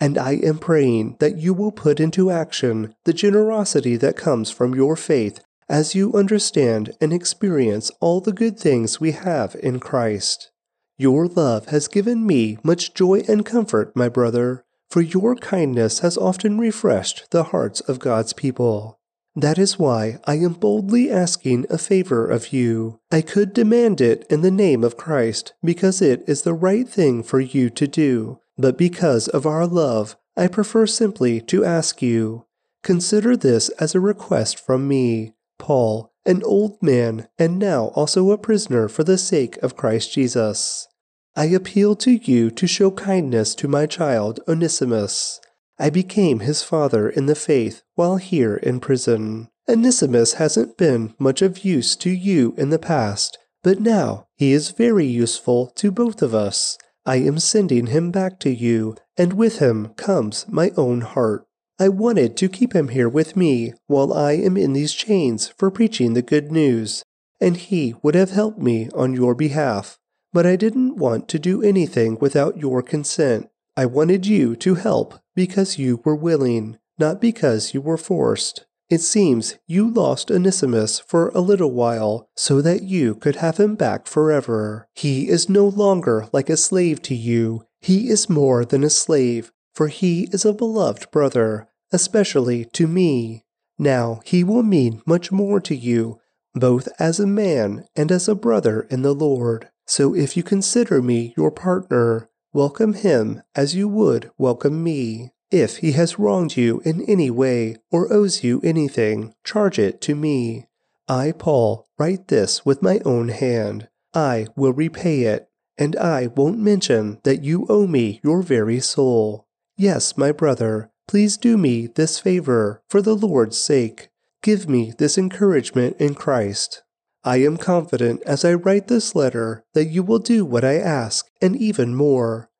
And 0.00 0.18
I 0.18 0.32
am 0.32 0.58
praying 0.58 1.16
that 1.20 1.38
you 1.38 1.54
will 1.54 1.72
put 1.72 2.00
into 2.00 2.30
action 2.30 2.94
the 3.04 3.12
generosity 3.12 3.96
that 3.96 4.16
comes 4.16 4.50
from 4.50 4.74
your 4.74 4.96
faith 4.96 5.40
as 5.68 5.94
you 5.94 6.12
understand 6.12 6.92
and 7.00 7.12
experience 7.12 7.90
all 8.00 8.20
the 8.20 8.32
good 8.32 8.58
things 8.58 9.00
we 9.00 9.12
have 9.12 9.56
in 9.62 9.80
Christ. 9.80 10.50
Your 10.96 11.26
love 11.26 11.66
has 11.66 11.88
given 11.88 12.26
me 12.26 12.58
much 12.62 12.94
joy 12.94 13.22
and 13.26 13.44
comfort, 13.44 13.94
my 13.96 14.08
brother, 14.08 14.64
for 14.88 15.00
your 15.00 15.34
kindness 15.34 15.98
has 16.00 16.16
often 16.16 16.58
refreshed 16.58 17.30
the 17.30 17.44
hearts 17.44 17.80
of 17.80 17.98
God's 17.98 18.32
people. 18.32 19.00
That 19.34 19.58
is 19.58 19.78
why 19.78 20.20
I 20.24 20.36
am 20.36 20.52
boldly 20.52 21.10
asking 21.10 21.66
a 21.68 21.78
favor 21.78 22.28
of 22.28 22.52
you. 22.52 23.00
I 23.10 23.20
could 23.20 23.52
demand 23.52 24.00
it 24.00 24.24
in 24.30 24.42
the 24.42 24.50
name 24.52 24.84
of 24.84 24.96
Christ, 24.96 25.52
because 25.64 26.00
it 26.00 26.22
is 26.28 26.42
the 26.42 26.54
right 26.54 26.88
thing 26.88 27.24
for 27.24 27.40
you 27.40 27.70
to 27.70 27.88
do, 27.88 28.38
but 28.56 28.78
because 28.78 29.26
of 29.26 29.46
our 29.46 29.66
love, 29.66 30.16
I 30.36 30.46
prefer 30.46 30.86
simply 30.86 31.40
to 31.40 31.64
ask 31.64 32.00
you. 32.00 32.46
Consider 32.84 33.36
this 33.36 33.70
as 33.70 33.96
a 33.96 34.00
request 34.00 34.60
from 34.60 34.86
me, 34.86 35.34
Paul, 35.58 36.12
an 36.26 36.42
old 36.44 36.82
man 36.82 37.28
and 37.38 37.58
now 37.58 37.86
also 37.94 38.30
a 38.30 38.38
prisoner 38.38 38.88
for 38.88 39.04
the 39.04 39.18
sake 39.18 39.56
of 39.58 39.76
Christ 39.76 40.12
Jesus. 40.12 40.88
I 41.36 41.46
appeal 41.46 41.96
to 41.96 42.12
you 42.12 42.50
to 42.52 42.66
show 42.66 42.90
kindness 42.90 43.54
to 43.56 43.68
my 43.68 43.86
child 43.86 44.40
Onesimus. 44.46 45.40
I 45.78 45.90
became 45.90 46.40
his 46.40 46.62
father 46.62 47.08
in 47.08 47.26
the 47.26 47.34
faith 47.34 47.82
while 47.94 48.16
here 48.16 48.56
in 48.56 48.80
prison. 48.80 49.48
Onesimus 49.68 50.34
hasn't 50.34 50.76
been 50.76 51.14
much 51.18 51.42
of 51.42 51.64
use 51.64 51.96
to 51.96 52.10
you 52.10 52.54
in 52.56 52.70
the 52.70 52.78
past, 52.78 53.38
but 53.62 53.80
now 53.80 54.26
he 54.36 54.52
is 54.52 54.70
very 54.70 55.06
useful 55.06 55.72
to 55.76 55.90
both 55.90 56.22
of 56.22 56.34
us. 56.34 56.78
I 57.04 57.16
am 57.16 57.38
sending 57.38 57.86
him 57.86 58.10
back 58.10 58.38
to 58.40 58.50
you, 58.50 58.96
and 59.16 59.32
with 59.32 59.58
him 59.58 59.88
comes 59.94 60.46
my 60.48 60.70
own 60.76 61.00
heart. 61.00 61.46
I 61.78 61.88
wanted 61.88 62.36
to 62.36 62.48
keep 62.48 62.72
him 62.72 62.88
here 62.88 63.08
with 63.08 63.36
me 63.36 63.74
while 63.88 64.12
I 64.12 64.32
am 64.32 64.56
in 64.56 64.74
these 64.74 64.92
chains 64.92 65.48
for 65.58 65.70
preaching 65.70 66.14
the 66.14 66.22
good 66.22 66.52
news, 66.52 67.02
and 67.40 67.56
he 67.56 67.94
would 68.02 68.14
have 68.14 68.30
helped 68.30 68.60
me 68.60 68.88
on 68.94 69.12
your 69.12 69.34
behalf. 69.34 69.98
But 70.32 70.46
I 70.46 70.54
didn't 70.54 70.96
want 70.96 71.28
to 71.28 71.38
do 71.38 71.62
anything 71.62 72.16
without 72.20 72.58
your 72.58 72.80
consent. 72.82 73.48
I 73.76 73.86
wanted 73.86 74.24
you 74.24 74.54
to 74.56 74.76
help 74.76 75.18
because 75.34 75.78
you 75.78 76.00
were 76.04 76.14
willing, 76.14 76.78
not 76.96 77.20
because 77.20 77.74
you 77.74 77.80
were 77.80 77.96
forced. 77.96 78.66
It 78.88 79.00
seems 79.00 79.56
you 79.66 79.90
lost 79.90 80.30
Onesimus 80.30 81.00
for 81.00 81.30
a 81.30 81.40
little 81.40 81.72
while 81.72 82.28
so 82.36 82.60
that 82.60 82.82
you 82.82 83.16
could 83.16 83.36
have 83.36 83.58
him 83.58 83.74
back 83.74 84.06
forever. 84.06 84.86
He 84.94 85.28
is 85.28 85.48
no 85.48 85.66
longer 85.66 86.28
like 86.32 86.50
a 86.50 86.56
slave 86.56 87.02
to 87.02 87.14
you. 87.14 87.64
He 87.80 88.08
is 88.08 88.30
more 88.30 88.64
than 88.64 88.84
a 88.84 88.90
slave, 88.90 89.50
for 89.74 89.88
he 89.88 90.28
is 90.32 90.44
a 90.44 90.52
beloved 90.52 91.10
brother, 91.10 91.68
especially 91.92 92.64
to 92.66 92.86
me. 92.86 93.44
Now 93.78 94.20
he 94.24 94.44
will 94.44 94.62
mean 94.62 95.02
much 95.04 95.32
more 95.32 95.60
to 95.60 95.74
you, 95.74 96.20
both 96.54 96.88
as 96.98 97.18
a 97.18 97.26
man 97.26 97.86
and 97.96 98.12
as 98.12 98.28
a 98.28 98.34
brother 98.34 98.86
in 98.90 99.02
the 99.02 99.14
Lord. 99.14 99.68
So 99.86 100.14
if 100.14 100.36
you 100.36 100.42
consider 100.42 101.02
me 101.02 101.34
your 101.36 101.50
partner, 101.50 102.30
welcome 102.52 102.94
him 102.94 103.42
as 103.54 103.74
you 103.74 103.88
would 103.88 104.30
welcome 104.38 104.82
me. 104.82 105.32
If 105.50 105.78
he 105.78 105.92
has 105.92 106.18
wronged 106.18 106.56
you 106.56 106.80
in 106.84 107.02
any 107.02 107.30
way 107.30 107.76
or 107.90 108.12
owes 108.12 108.42
you 108.42 108.60
anything, 108.64 109.34
charge 109.44 109.78
it 109.78 110.00
to 110.02 110.14
me. 110.14 110.66
I, 111.08 111.32
Paul, 111.32 111.88
write 111.98 112.28
this 112.28 112.64
with 112.64 112.82
my 112.82 113.00
own 113.04 113.28
hand. 113.28 113.88
I 114.14 114.46
will 114.56 114.72
repay 114.72 115.22
it, 115.22 115.48
and 115.76 115.96
I 115.96 116.28
won't 116.28 116.58
mention 116.58 117.20
that 117.24 117.44
you 117.44 117.66
owe 117.68 117.86
me 117.86 118.20
your 118.24 118.42
very 118.42 118.80
soul. 118.80 119.46
Yes, 119.76 120.16
my 120.16 120.30
brother, 120.30 120.90
please 121.08 121.36
do 121.36 121.58
me 121.58 121.88
this 121.88 122.18
favor 122.20 122.82
for 122.88 123.02
the 123.02 123.16
Lord's 123.16 123.58
sake. 123.58 124.08
Give 124.42 124.68
me 124.68 124.92
this 124.98 125.18
encouragement 125.18 125.96
in 125.98 126.14
Christ. 126.14 126.82
I 127.24 127.38
am 127.38 127.56
confident 127.56 128.22
as 128.24 128.44
I 128.44 128.54
write 128.54 128.86
this 128.86 129.16
letter 129.16 129.64
that 129.74 129.86
you 129.86 130.02
will 130.02 130.18
do 130.18 130.44
what 130.44 130.64
I 130.64 130.76
ask 130.76 131.26
and 131.40 131.56
even 131.56 131.94
more. 131.94 132.50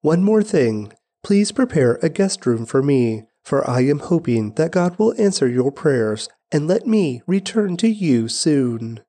One 0.00 0.22
more 0.22 0.42
thing 0.42 0.92
please 1.22 1.52
prepare 1.52 1.98
a 2.02 2.10
guest 2.10 2.44
room 2.44 2.66
for 2.66 2.82
me, 2.82 3.22
for 3.42 3.68
I 3.68 3.80
am 3.80 3.98
hoping 3.98 4.52
that 4.54 4.72
God 4.72 4.98
will 4.98 5.14
answer 5.18 5.48
your 5.48 5.72
prayers 5.72 6.28
and 6.52 6.68
let 6.68 6.86
me 6.86 7.22
return 7.26 7.78
to 7.78 7.88
you 7.88 8.28
soon. 8.28 9.00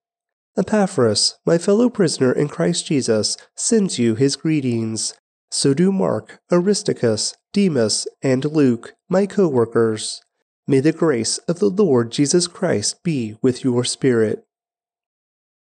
Epaphras, 0.57 1.35
my 1.45 1.57
fellow 1.57 1.89
prisoner 1.89 2.31
in 2.31 2.47
Christ 2.47 2.87
Jesus, 2.87 3.35
sends 3.55 3.99
you 3.99 4.15
his 4.15 4.37
greetings. 4.37 5.13
So 5.51 5.73
do 5.73 5.91
Mark, 5.91 6.39
Aristarchus, 6.51 7.35
Demas, 7.55 8.05
and 8.21 8.43
Luke, 8.43 8.95
my 9.07 9.25
co 9.25 9.47
workers. 9.47 10.21
May 10.67 10.81
the 10.81 10.91
grace 10.91 11.37
of 11.47 11.59
the 11.59 11.69
Lord 11.69 12.11
Jesus 12.11 12.47
Christ 12.47 13.01
be 13.01 13.37
with 13.41 13.63
your 13.63 13.85
spirit. 13.85 14.43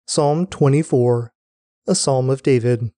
Psalm 0.04 0.48
24 0.48 1.32
A 1.86 1.94
Psalm 1.94 2.30
of 2.30 2.42
David. 2.42 2.90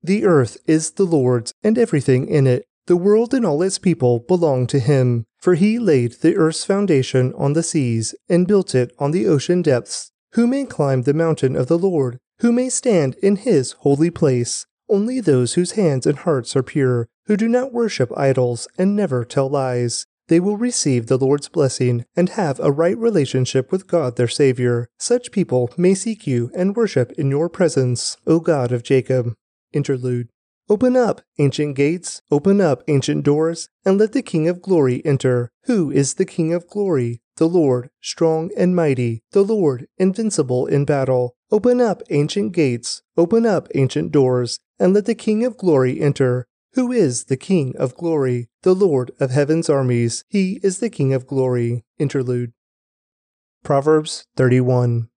The 0.00 0.24
earth 0.24 0.58
is 0.64 0.92
the 0.92 1.02
Lord's 1.02 1.54
and 1.64 1.76
everything 1.76 2.28
in 2.28 2.46
it. 2.46 2.66
The 2.86 2.96
world 2.96 3.34
and 3.34 3.44
all 3.44 3.64
its 3.64 3.80
people 3.80 4.20
belong 4.20 4.68
to 4.68 4.78
him. 4.78 5.26
For 5.38 5.56
he 5.56 5.80
laid 5.80 6.12
the 6.20 6.36
earth's 6.36 6.64
foundation 6.64 7.34
on 7.36 7.54
the 7.54 7.64
seas 7.64 8.14
and 8.28 8.46
built 8.46 8.76
it 8.76 8.94
on 9.00 9.10
the 9.10 9.26
ocean 9.26 9.60
depths. 9.60 10.12
Who 10.34 10.46
may 10.46 10.66
climb 10.66 11.02
the 11.02 11.14
mountain 11.14 11.56
of 11.56 11.66
the 11.66 11.78
Lord? 11.78 12.20
Who 12.42 12.52
may 12.52 12.68
stand 12.68 13.16
in 13.16 13.34
his 13.34 13.72
holy 13.80 14.10
place? 14.10 14.66
Only 14.88 15.18
those 15.18 15.54
whose 15.54 15.72
hands 15.72 16.06
and 16.06 16.18
hearts 16.18 16.54
are 16.54 16.62
pure, 16.62 17.08
who 17.26 17.36
do 17.36 17.48
not 17.48 17.72
worship 17.72 18.10
idols 18.16 18.68
and 18.78 18.96
never 18.96 19.24
tell 19.24 19.48
lies. 19.48 20.06
They 20.28 20.40
will 20.40 20.56
receive 20.56 21.06
the 21.06 21.18
Lord's 21.18 21.48
blessing 21.48 22.04
and 22.16 22.30
have 22.30 22.58
a 22.58 22.72
right 22.72 22.98
relationship 22.98 23.70
with 23.70 23.86
God 23.86 24.16
their 24.16 24.26
Savior. 24.26 24.88
Such 24.98 25.30
people 25.30 25.70
may 25.76 25.94
seek 25.94 26.26
you 26.26 26.50
and 26.56 26.74
worship 26.74 27.12
in 27.12 27.30
your 27.30 27.48
presence, 27.48 28.16
O 28.26 28.40
God 28.40 28.72
of 28.72 28.82
Jacob. 28.82 29.34
Interlude. 29.72 30.28
Open 30.68 30.96
up, 30.96 31.20
ancient 31.38 31.76
gates, 31.76 32.22
open 32.28 32.60
up, 32.60 32.82
ancient 32.88 33.22
doors, 33.22 33.68
and 33.84 33.98
let 33.98 34.12
the 34.12 34.22
King 34.22 34.48
of 34.48 34.60
glory 34.60 35.00
enter. 35.04 35.52
Who 35.66 35.92
is 35.92 36.14
the 36.14 36.24
King 36.24 36.52
of 36.52 36.66
glory? 36.66 37.20
The 37.36 37.46
Lord, 37.46 37.90
strong 38.00 38.50
and 38.56 38.74
mighty, 38.74 39.22
the 39.30 39.44
Lord, 39.44 39.86
invincible 39.96 40.66
in 40.66 40.84
battle. 40.84 41.36
Open 41.52 41.80
up, 41.80 42.02
ancient 42.10 42.50
gates, 42.52 43.02
open 43.16 43.46
up, 43.46 43.68
ancient 43.76 44.10
doors, 44.10 44.58
and 44.80 44.92
let 44.92 45.04
the 45.04 45.14
King 45.14 45.44
of 45.44 45.56
glory 45.56 46.00
enter. 46.00 46.48
Who 46.76 46.92
is 46.92 47.24
the 47.24 47.38
King 47.38 47.74
of 47.78 47.96
glory? 47.96 48.50
The 48.60 48.74
Lord 48.74 49.10
of 49.18 49.30
heaven's 49.30 49.70
armies. 49.70 50.24
He 50.28 50.60
is 50.62 50.78
the 50.78 50.90
King 50.90 51.14
of 51.14 51.26
glory. 51.26 51.86
Interlude. 51.98 52.52
Proverbs 53.64 54.26
31. 54.36 55.08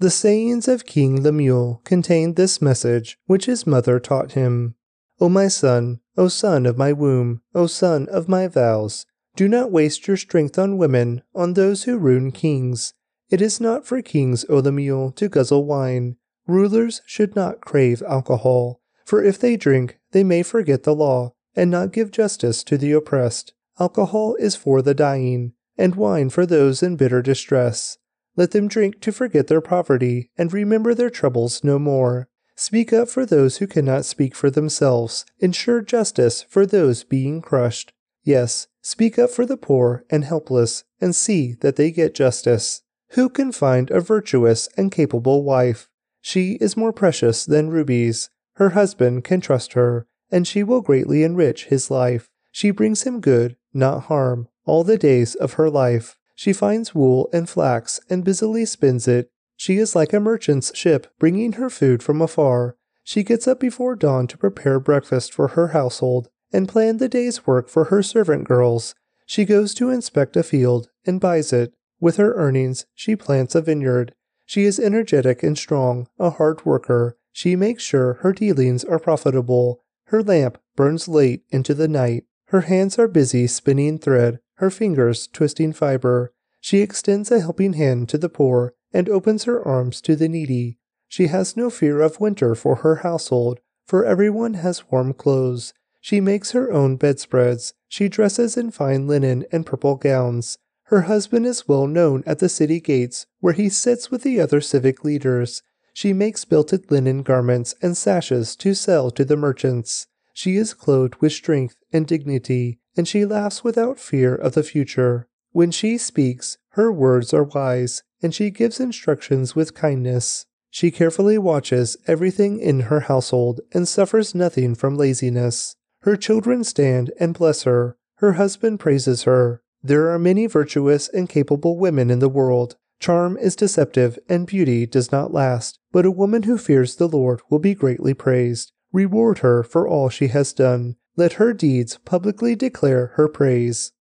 The 0.00 0.10
sayings 0.10 0.68
of 0.68 0.84
King 0.84 1.22
Lemuel 1.22 1.80
contain 1.84 2.34
this 2.34 2.60
message, 2.60 3.16
which 3.24 3.46
his 3.46 3.66
mother 3.66 3.98
taught 3.98 4.32
him. 4.32 4.74
O 5.18 5.30
my 5.30 5.48
son, 5.48 6.00
O 6.18 6.28
son 6.28 6.66
of 6.66 6.76
my 6.76 6.92
womb, 6.92 7.40
O 7.54 7.66
son 7.66 8.06
of 8.10 8.28
my 8.28 8.46
vows, 8.46 9.06
do 9.34 9.48
not 9.48 9.72
waste 9.72 10.06
your 10.06 10.18
strength 10.18 10.58
on 10.58 10.76
women, 10.76 11.22
on 11.34 11.54
those 11.54 11.84
who 11.84 11.96
ruin 11.96 12.32
kings. 12.32 12.92
It 13.30 13.40
is 13.40 13.62
not 13.62 13.86
for 13.86 14.02
kings, 14.02 14.44
O 14.50 14.58
Lemuel, 14.58 15.12
to 15.12 15.30
guzzle 15.30 15.64
wine. 15.64 16.16
Rulers 16.46 17.00
should 17.06 17.34
not 17.34 17.62
crave 17.62 18.02
alcohol. 18.02 18.82
For 19.06 19.24
if 19.24 19.38
they 19.38 19.56
drink, 19.56 19.97
they 20.12 20.24
may 20.24 20.42
forget 20.42 20.82
the 20.82 20.94
law, 20.94 21.32
and 21.54 21.70
not 21.70 21.92
give 21.92 22.10
justice 22.10 22.62
to 22.64 22.78
the 22.78 22.92
oppressed. 22.92 23.52
Alcohol 23.80 24.34
is 24.36 24.56
for 24.56 24.82
the 24.82 24.94
dying, 24.94 25.52
and 25.76 25.94
wine 25.94 26.30
for 26.30 26.46
those 26.46 26.82
in 26.82 26.96
bitter 26.96 27.22
distress. 27.22 27.98
Let 28.36 28.52
them 28.52 28.68
drink 28.68 29.00
to 29.00 29.12
forget 29.12 29.48
their 29.48 29.60
poverty, 29.60 30.30
and 30.36 30.52
remember 30.52 30.94
their 30.94 31.10
troubles 31.10 31.64
no 31.64 31.78
more. 31.78 32.28
Speak 32.54 32.92
up 32.92 33.08
for 33.08 33.24
those 33.24 33.58
who 33.58 33.66
cannot 33.66 34.04
speak 34.04 34.34
for 34.34 34.50
themselves. 34.50 35.24
Ensure 35.38 35.80
justice 35.80 36.42
for 36.42 36.66
those 36.66 37.04
being 37.04 37.40
crushed. 37.40 37.92
Yes, 38.24 38.66
speak 38.82 39.18
up 39.18 39.30
for 39.30 39.46
the 39.46 39.56
poor 39.56 40.04
and 40.10 40.24
helpless, 40.24 40.84
and 41.00 41.14
see 41.14 41.54
that 41.60 41.76
they 41.76 41.90
get 41.90 42.14
justice. 42.14 42.82
Who 43.10 43.28
can 43.28 43.52
find 43.52 43.90
a 43.90 44.00
virtuous 44.00 44.68
and 44.76 44.92
capable 44.92 45.44
wife? 45.44 45.88
She 46.20 46.58
is 46.60 46.76
more 46.76 46.92
precious 46.92 47.44
than 47.44 47.70
rubies. 47.70 48.28
Her 48.58 48.70
husband 48.70 49.22
can 49.22 49.40
trust 49.40 49.74
her, 49.74 50.08
and 50.32 50.44
she 50.44 50.64
will 50.64 50.80
greatly 50.80 51.22
enrich 51.22 51.66
his 51.66 51.92
life. 51.92 52.28
She 52.50 52.72
brings 52.72 53.04
him 53.04 53.20
good, 53.20 53.54
not 53.72 54.04
harm, 54.04 54.48
all 54.64 54.82
the 54.82 54.98
days 54.98 55.36
of 55.36 55.52
her 55.52 55.70
life. 55.70 56.16
She 56.34 56.52
finds 56.52 56.92
wool 56.92 57.30
and 57.32 57.48
flax 57.48 58.00
and 58.10 58.24
busily 58.24 58.64
spins 58.64 59.06
it. 59.06 59.30
She 59.56 59.76
is 59.76 59.94
like 59.94 60.12
a 60.12 60.18
merchant's 60.18 60.76
ship 60.76 61.06
bringing 61.20 61.52
her 61.52 61.70
food 61.70 62.02
from 62.02 62.20
afar. 62.20 62.74
She 63.04 63.22
gets 63.22 63.46
up 63.46 63.60
before 63.60 63.94
dawn 63.94 64.26
to 64.26 64.36
prepare 64.36 64.80
breakfast 64.80 65.32
for 65.32 65.48
her 65.48 65.68
household 65.68 66.28
and 66.52 66.68
plan 66.68 66.96
the 66.96 67.08
day's 67.08 67.46
work 67.46 67.68
for 67.68 67.84
her 67.84 68.02
servant 68.02 68.48
girls. 68.48 68.96
She 69.24 69.44
goes 69.44 69.72
to 69.74 69.90
inspect 69.90 70.36
a 70.36 70.42
field 70.42 70.90
and 71.06 71.20
buys 71.20 71.52
it. 71.52 71.74
With 72.00 72.16
her 72.16 72.34
earnings, 72.34 72.86
she 72.92 73.14
plants 73.14 73.54
a 73.54 73.60
vineyard. 73.60 74.16
She 74.46 74.64
is 74.64 74.80
energetic 74.80 75.44
and 75.44 75.56
strong, 75.56 76.08
a 76.18 76.30
hard 76.30 76.66
worker, 76.66 77.16
she 77.38 77.54
makes 77.54 77.84
sure 77.84 78.14
her 78.14 78.32
dealings 78.32 78.82
are 78.82 78.98
profitable. 78.98 79.80
Her 80.06 80.24
lamp 80.24 80.58
burns 80.74 81.06
late 81.06 81.44
into 81.50 81.72
the 81.72 81.86
night. 81.86 82.24
Her 82.46 82.62
hands 82.62 82.98
are 82.98 83.06
busy 83.06 83.46
spinning 83.46 84.00
thread, 84.00 84.40
her 84.54 84.70
fingers 84.70 85.28
twisting 85.28 85.72
fiber. 85.72 86.32
She 86.60 86.80
extends 86.80 87.30
a 87.30 87.38
helping 87.38 87.74
hand 87.74 88.08
to 88.08 88.18
the 88.18 88.28
poor 88.28 88.74
and 88.92 89.08
opens 89.08 89.44
her 89.44 89.64
arms 89.64 90.00
to 90.00 90.16
the 90.16 90.28
needy. 90.28 90.78
She 91.06 91.28
has 91.28 91.56
no 91.56 91.70
fear 91.70 92.00
of 92.00 92.18
winter 92.18 92.56
for 92.56 92.74
her 92.74 92.96
household, 93.06 93.60
for 93.86 94.04
everyone 94.04 94.54
has 94.54 94.90
warm 94.90 95.12
clothes. 95.12 95.72
She 96.00 96.20
makes 96.20 96.50
her 96.50 96.72
own 96.72 96.96
bedspreads. 96.96 97.72
She 97.86 98.08
dresses 98.08 98.56
in 98.56 98.72
fine 98.72 99.06
linen 99.06 99.44
and 99.52 99.64
purple 99.64 99.94
gowns. 99.94 100.58
Her 100.86 101.02
husband 101.02 101.46
is 101.46 101.68
well 101.68 101.86
known 101.86 102.24
at 102.26 102.40
the 102.40 102.48
city 102.48 102.80
gates, 102.80 103.26
where 103.38 103.52
he 103.52 103.68
sits 103.68 104.10
with 104.10 104.24
the 104.24 104.40
other 104.40 104.60
civic 104.60 105.04
leaders. 105.04 105.62
She 105.98 106.12
makes 106.12 106.44
belted 106.44 106.92
linen 106.92 107.24
garments 107.24 107.74
and 107.82 107.96
sashes 107.96 108.54
to 108.54 108.72
sell 108.72 109.10
to 109.10 109.24
the 109.24 109.36
merchants. 109.36 110.06
She 110.32 110.54
is 110.54 110.72
clothed 110.72 111.16
with 111.16 111.32
strength 111.32 111.74
and 111.92 112.06
dignity, 112.06 112.78
and 112.96 113.08
she 113.08 113.24
laughs 113.24 113.64
without 113.64 113.98
fear 113.98 114.32
of 114.32 114.52
the 114.52 114.62
future. 114.62 115.26
When 115.50 115.72
she 115.72 115.98
speaks, 115.98 116.56
her 116.74 116.92
words 116.92 117.34
are 117.34 117.42
wise, 117.42 118.04
and 118.22 118.32
she 118.32 118.50
gives 118.50 118.78
instructions 118.78 119.56
with 119.56 119.74
kindness. 119.74 120.46
She 120.70 120.92
carefully 120.92 121.36
watches 121.36 121.96
everything 122.06 122.60
in 122.60 122.82
her 122.82 123.00
household 123.00 123.60
and 123.72 123.88
suffers 123.88 124.36
nothing 124.36 124.76
from 124.76 124.96
laziness. 124.96 125.74
Her 126.02 126.14
children 126.14 126.62
stand 126.62 127.10
and 127.18 127.34
bless 127.34 127.64
her. 127.64 127.96
Her 128.18 128.34
husband 128.34 128.78
praises 128.78 129.24
her. 129.24 129.62
There 129.82 130.10
are 130.10 130.18
many 130.20 130.46
virtuous 130.46 131.08
and 131.08 131.28
capable 131.28 131.76
women 131.76 132.08
in 132.08 132.20
the 132.20 132.28
world, 132.28 132.76
Charm 133.00 133.36
is 133.36 133.54
deceptive, 133.54 134.18
and 134.28 134.46
beauty 134.46 134.84
does 134.84 135.12
not 135.12 135.32
last, 135.32 135.77
but 135.92 136.06
a 136.06 136.10
woman 136.10 136.44
who 136.44 136.58
fears 136.58 136.96
the 136.96 137.08
Lord 137.08 137.40
will 137.50 137.58
be 137.58 137.74
greatly 137.74 138.14
praised. 138.14 138.72
Reward 138.92 139.38
her 139.38 139.62
for 139.62 139.86
all 139.86 140.08
she 140.08 140.28
has 140.28 140.52
done. 140.52 140.96
Let 141.16 141.34
her 141.34 141.52
deeds 141.52 141.98
publicly 142.04 142.54
declare 142.54 143.12
her 143.16 143.28
praise. 143.28 143.92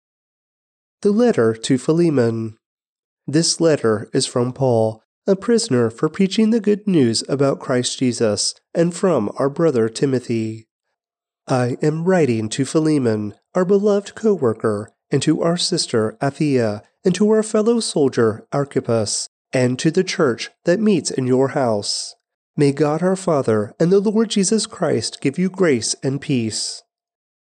The 1.02 1.12
letter 1.12 1.54
to 1.54 1.78
Philemon. 1.78 2.58
This 3.26 3.60
letter 3.60 4.10
is 4.14 4.26
from 4.26 4.54
Paul, 4.54 5.04
a 5.26 5.36
prisoner 5.36 5.90
for 5.90 6.10
preaching 6.10 6.52
the 6.52 6.60
good 6.60 6.88
news 6.88 7.24
about 7.28 7.60
Christ 7.60 8.00
Jesus, 8.00 8.56
and 8.74 8.96
from 8.96 9.30
our 9.38 9.50
brother 9.50 9.90
Timothy. 9.90 10.68
I 11.48 11.78
am 11.82 12.06
writing 12.06 12.50
to 12.50 12.66
Philemon, 12.66 13.34
our 13.54 13.66
beloved 13.66 14.16
co 14.16 14.34
worker, 14.34 14.94
and 15.12 15.22
to 15.22 15.42
our 15.42 15.58
sister 15.58 16.18
Apphia 16.22 16.82
and 17.06 17.16
to 17.16 17.30
our 17.30 17.44
fellow 17.44 17.80
soldier 17.80 18.46
Archippus, 18.52 19.30
and 19.54 19.78
to 19.80 19.92
the 19.92 20.04
church 20.04 20.50
that 20.66 20.80
meets 20.80 21.12
in 21.12 21.28
your 21.28 21.50
house. 21.50 22.16
May 22.56 22.72
God 22.72 23.04
our 23.04 23.16
Father 23.16 23.74
and 23.80 23.92
the 23.92 24.00
Lord 24.00 24.30
Jesus 24.30 24.66
Christ 24.66 25.22
give 25.22 25.38
you 25.38 25.50
grace 25.50 25.96
and 26.04 26.20
peace. 26.20 26.84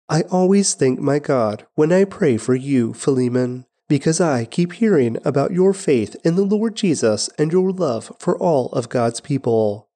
I 0.08 0.22
always 0.22 0.74
thank 0.74 1.00
my 1.00 1.18
God 1.18 1.66
when 1.74 1.92
I 1.92 2.04
pray 2.04 2.36
for 2.36 2.54
you, 2.54 2.92
Philemon, 2.92 3.64
because 3.88 4.20
I 4.20 4.44
keep 4.44 4.72
hearing 4.72 5.16
about 5.24 5.52
your 5.52 5.72
faith 5.72 6.16
in 6.24 6.36
the 6.36 6.44
Lord 6.44 6.74
Jesus 6.74 7.30
and 7.38 7.52
your 7.52 7.70
love 7.70 8.12
for 8.18 8.36
all 8.38 8.66
of 8.72 8.88
God's 8.88 9.20
people. 9.20 9.88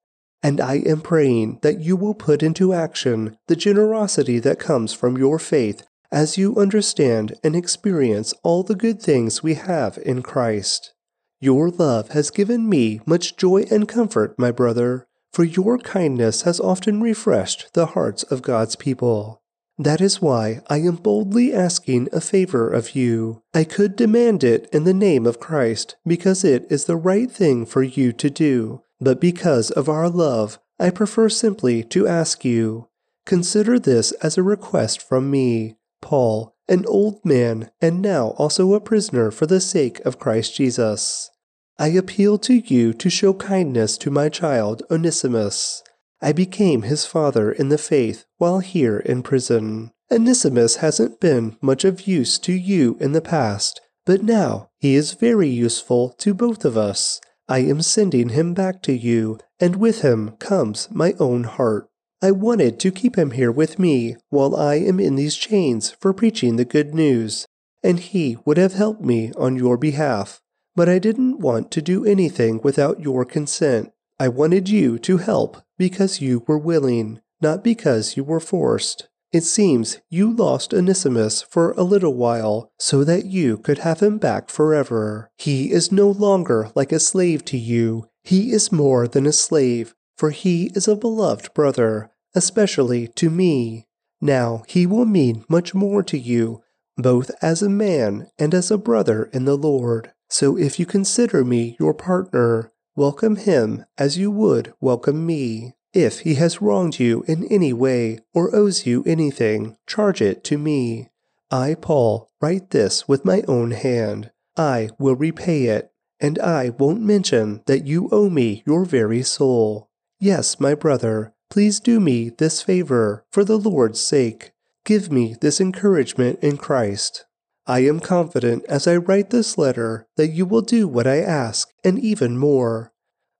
And 0.42 0.60
I 0.60 0.76
am 0.86 1.00
praying 1.00 1.58
that 1.62 1.80
you 1.80 1.96
will 1.96 2.14
put 2.14 2.42
into 2.42 2.72
action 2.72 3.36
the 3.48 3.56
generosity 3.56 4.38
that 4.38 4.60
comes 4.60 4.94
from 4.94 5.18
your 5.18 5.38
faith 5.38 5.84
as 6.12 6.38
you 6.38 6.56
understand 6.56 7.34
and 7.42 7.54
experience 7.56 8.32
all 8.42 8.62
the 8.62 8.76
good 8.76 9.02
things 9.02 9.42
we 9.42 9.54
have 9.54 9.98
in 10.06 10.22
Christ. 10.22 10.94
Your 11.40 11.70
love 11.70 12.08
has 12.10 12.30
given 12.30 12.68
me 12.68 13.00
much 13.06 13.36
joy 13.36 13.64
and 13.70 13.86
comfort, 13.86 14.36
my 14.38 14.50
brother, 14.50 15.06
for 15.32 15.44
your 15.44 15.78
kindness 15.78 16.42
has 16.42 16.58
often 16.58 17.00
refreshed 17.00 17.72
the 17.74 17.86
hearts 17.86 18.24
of 18.24 18.42
God's 18.42 18.74
people. 18.74 19.40
That 19.78 20.00
is 20.00 20.20
why 20.20 20.62
I 20.68 20.78
am 20.78 20.96
boldly 20.96 21.54
asking 21.54 22.08
a 22.12 22.20
favor 22.20 22.68
of 22.68 22.96
you. 22.96 23.42
I 23.54 23.62
could 23.62 23.94
demand 23.94 24.42
it 24.42 24.68
in 24.72 24.82
the 24.82 24.92
name 24.92 25.24
of 25.24 25.38
Christ, 25.38 25.94
because 26.04 26.42
it 26.42 26.66
is 26.68 26.86
the 26.86 26.96
right 26.96 27.30
thing 27.30 27.64
for 27.64 27.84
you 27.84 28.12
to 28.14 28.28
do, 28.28 28.82
but 29.00 29.20
because 29.20 29.70
of 29.70 29.88
our 29.88 30.08
love, 30.08 30.58
I 30.80 30.90
prefer 30.90 31.28
simply 31.28 31.84
to 31.84 32.08
ask 32.08 32.44
you. 32.44 32.88
Consider 33.24 33.78
this 33.78 34.10
as 34.22 34.36
a 34.36 34.42
request 34.42 35.00
from 35.00 35.30
me. 35.30 35.76
Paul, 36.00 36.56
an 36.68 36.84
old 36.86 37.24
man 37.24 37.70
and 37.80 38.02
now 38.02 38.28
also 38.36 38.74
a 38.74 38.80
prisoner 38.80 39.30
for 39.30 39.46
the 39.46 39.60
sake 39.60 40.00
of 40.00 40.18
Christ 40.18 40.54
Jesus. 40.54 41.30
I 41.78 41.88
appeal 41.88 42.38
to 42.38 42.54
you 42.54 42.92
to 42.94 43.08
show 43.08 43.32
kindness 43.34 43.96
to 43.98 44.10
my 44.10 44.28
child 44.28 44.82
Onesimus. 44.90 45.82
I 46.20 46.32
became 46.32 46.82
his 46.82 47.06
father 47.06 47.52
in 47.52 47.68
the 47.68 47.78
faith 47.78 48.24
while 48.36 48.58
here 48.58 48.98
in 48.98 49.22
prison. 49.22 49.92
Onesimus 50.10 50.76
hasn't 50.76 51.20
been 51.20 51.56
much 51.60 51.84
of 51.84 52.08
use 52.08 52.38
to 52.40 52.52
you 52.52 52.96
in 53.00 53.12
the 53.12 53.20
past, 53.20 53.80
but 54.04 54.22
now 54.22 54.70
he 54.78 54.94
is 54.94 55.12
very 55.12 55.48
useful 55.48 56.14
to 56.18 56.34
both 56.34 56.64
of 56.64 56.76
us. 56.76 57.20
I 57.48 57.60
am 57.60 57.82
sending 57.82 58.30
him 58.30 58.54
back 58.54 58.82
to 58.82 58.92
you, 58.92 59.38
and 59.60 59.76
with 59.76 60.02
him 60.02 60.32
comes 60.38 60.88
my 60.90 61.14
own 61.20 61.44
heart. 61.44 61.88
I 62.20 62.32
wanted 62.32 62.80
to 62.80 62.90
keep 62.90 63.16
him 63.16 63.30
here 63.30 63.52
with 63.52 63.78
me 63.78 64.16
while 64.28 64.56
I 64.56 64.74
am 64.74 64.98
in 64.98 65.14
these 65.14 65.36
chains 65.36 65.92
for 66.00 66.12
preaching 66.12 66.56
the 66.56 66.64
good 66.64 66.92
news, 66.92 67.46
and 67.82 68.00
he 68.00 68.36
would 68.44 68.56
have 68.56 68.74
helped 68.74 69.02
me 69.02 69.32
on 69.36 69.56
your 69.56 69.76
behalf. 69.76 70.40
But 70.74 70.88
I 70.88 70.98
didn't 70.98 71.38
want 71.38 71.70
to 71.72 71.82
do 71.82 72.04
anything 72.04 72.60
without 72.62 73.00
your 73.00 73.24
consent. 73.24 73.92
I 74.18 74.28
wanted 74.28 74.68
you 74.68 74.98
to 75.00 75.18
help 75.18 75.62
because 75.76 76.20
you 76.20 76.44
were 76.48 76.58
willing, 76.58 77.20
not 77.40 77.62
because 77.62 78.16
you 78.16 78.24
were 78.24 78.40
forced. 78.40 79.08
It 79.30 79.44
seems 79.44 80.00
you 80.08 80.32
lost 80.34 80.72
Onesimus 80.74 81.42
for 81.42 81.72
a 81.72 81.82
little 81.82 82.14
while 82.14 82.72
so 82.78 83.04
that 83.04 83.26
you 83.26 83.58
could 83.58 83.78
have 83.78 84.00
him 84.00 84.18
back 84.18 84.48
forever. 84.48 85.30
He 85.36 85.70
is 85.70 85.92
no 85.92 86.10
longer 86.10 86.70
like 86.74 86.90
a 86.90 86.98
slave 86.98 87.44
to 87.46 87.58
you. 87.58 88.08
He 88.24 88.50
is 88.52 88.72
more 88.72 89.06
than 89.06 89.26
a 89.26 89.32
slave, 89.32 89.94
for 90.18 90.30
he 90.30 90.72
is 90.74 90.88
a 90.88 90.96
beloved 90.96 91.54
brother, 91.54 92.10
especially 92.34 93.06
to 93.06 93.30
me. 93.30 93.86
Now 94.20 94.64
he 94.66 94.84
will 94.84 95.06
mean 95.06 95.44
much 95.48 95.74
more 95.74 96.02
to 96.02 96.18
you, 96.18 96.62
both 96.96 97.30
as 97.40 97.62
a 97.62 97.68
man 97.68 98.28
and 98.38 98.52
as 98.52 98.70
a 98.70 98.76
brother 98.76 99.30
in 99.32 99.44
the 99.44 99.56
Lord. 99.56 100.12
So 100.28 100.58
if 100.58 100.80
you 100.80 100.84
consider 100.84 101.44
me 101.44 101.76
your 101.78 101.94
partner, 101.94 102.72
welcome 102.96 103.36
him 103.36 103.84
as 103.96 104.18
you 104.18 104.30
would 104.32 104.74
welcome 104.80 105.24
me. 105.24 105.74
If 105.94 106.20
he 106.20 106.34
has 106.34 106.60
wronged 106.60 106.98
you 106.98 107.24
in 107.26 107.46
any 107.46 107.72
way 107.72 108.18
or 108.34 108.54
owes 108.54 108.84
you 108.84 109.04
anything, 109.06 109.78
charge 109.86 110.20
it 110.20 110.44
to 110.44 110.58
me. 110.58 111.08
I, 111.50 111.76
Paul, 111.80 112.30
write 112.42 112.70
this 112.70 113.08
with 113.08 113.24
my 113.24 113.42
own 113.48 113.70
hand. 113.70 114.30
I 114.56 114.90
will 114.98 115.14
repay 115.14 115.66
it, 115.66 115.92
and 116.20 116.38
I 116.40 116.70
won't 116.70 117.00
mention 117.00 117.62
that 117.66 117.86
you 117.86 118.08
owe 118.12 118.28
me 118.28 118.62
your 118.66 118.84
very 118.84 119.22
soul. 119.22 119.87
Yes, 120.20 120.58
my 120.58 120.74
brother, 120.74 121.32
please 121.48 121.78
do 121.78 122.00
me 122.00 122.28
this 122.28 122.60
favor 122.60 123.24
for 123.30 123.44
the 123.44 123.56
Lord's 123.56 124.00
sake. 124.00 124.50
Give 124.84 125.12
me 125.12 125.36
this 125.40 125.60
encouragement 125.60 126.40
in 126.42 126.56
Christ. 126.56 127.24
I 127.68 127.80
am 127.80 128.00
confident 128.00 128.64
as 128.64 128.88
I 128.88 128.96
write 128.96 129.30
this 129.30 129.56
letter 129.56 130.08
that 130.16 130.28
you 130.28 130.44
will 130.44 130.62
do 130.62 130.88
what 130.88 131.06
I 131.06 131.20
ask 131.20 131.68
and 131.84 132.00
even 132.00 132.36
more. 132.36 132.92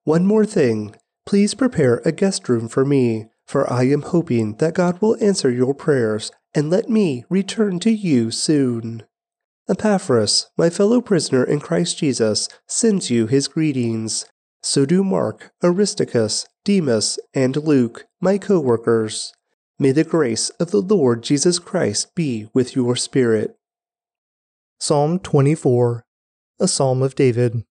One 0.04 0.24
more 0.24 0.46
thing 0.46 0.94
please 1.26 1.52
prepare 1.54 2.00
a 2.06 2.12
guest 2.12 2.48
room 2.48 2.68
for 2.68 2.86
me, 2.86 3.26
for 3.44 3.70
I 3.70 3.82
am 3.84 4.00
hoping 4.00 4.54
that 4.56 4.72
God 4.74 4.98
will 5.02 5.22
answer 5.22 5.50
your 5.50 5.74
prayers 5.74 6.30
and 6.54 6.70
let 6.70 6.88
me 6.88 7.24
return 7.28 7.80
to 7.80 7.90
you 7.90 8.30
soon. 8.30 9.02
Epaphras, 9.68 10.46
my 10.56 10.70
fellow 10.70 11.02
prisoner 11.02 11.44
in 11.44 11.60
Christ 11.60 11.98
Jesus, 11.98 12.48
sends 12.66 13.10
you 13.10 13.26
his 13.26 13.48
greetings. 13.48 14.24
So 14.62 14.86
do 14.86 15.04
Mark, 15.04 15.52
Aristarchus, 15.62 16.46
Demas, 16.68 17.18
and 17.32 17.56
Luke, 17.56 18.04
my 18.20 18.36
co 18.36 18.60
workers. 18.60 19.32
May 19.78 19.90
the 19.90 20.04
grace 20.04 20.50
of 20.60 20.70
the 20.70 20.82
Lord 20.82 21.22
Jesus 21.22 21.58
Christ 21.58 22.14
be 22.14 22.50
with 22.52 22.76
your 22.76 22.94
spirit. 22.94 23.56
Psalm 24.78 25.18
24 25.18 26.04
A 26.60 26.68
Psalm 26.68 27.00
of 27.00 27.14
David. 27.14 27.64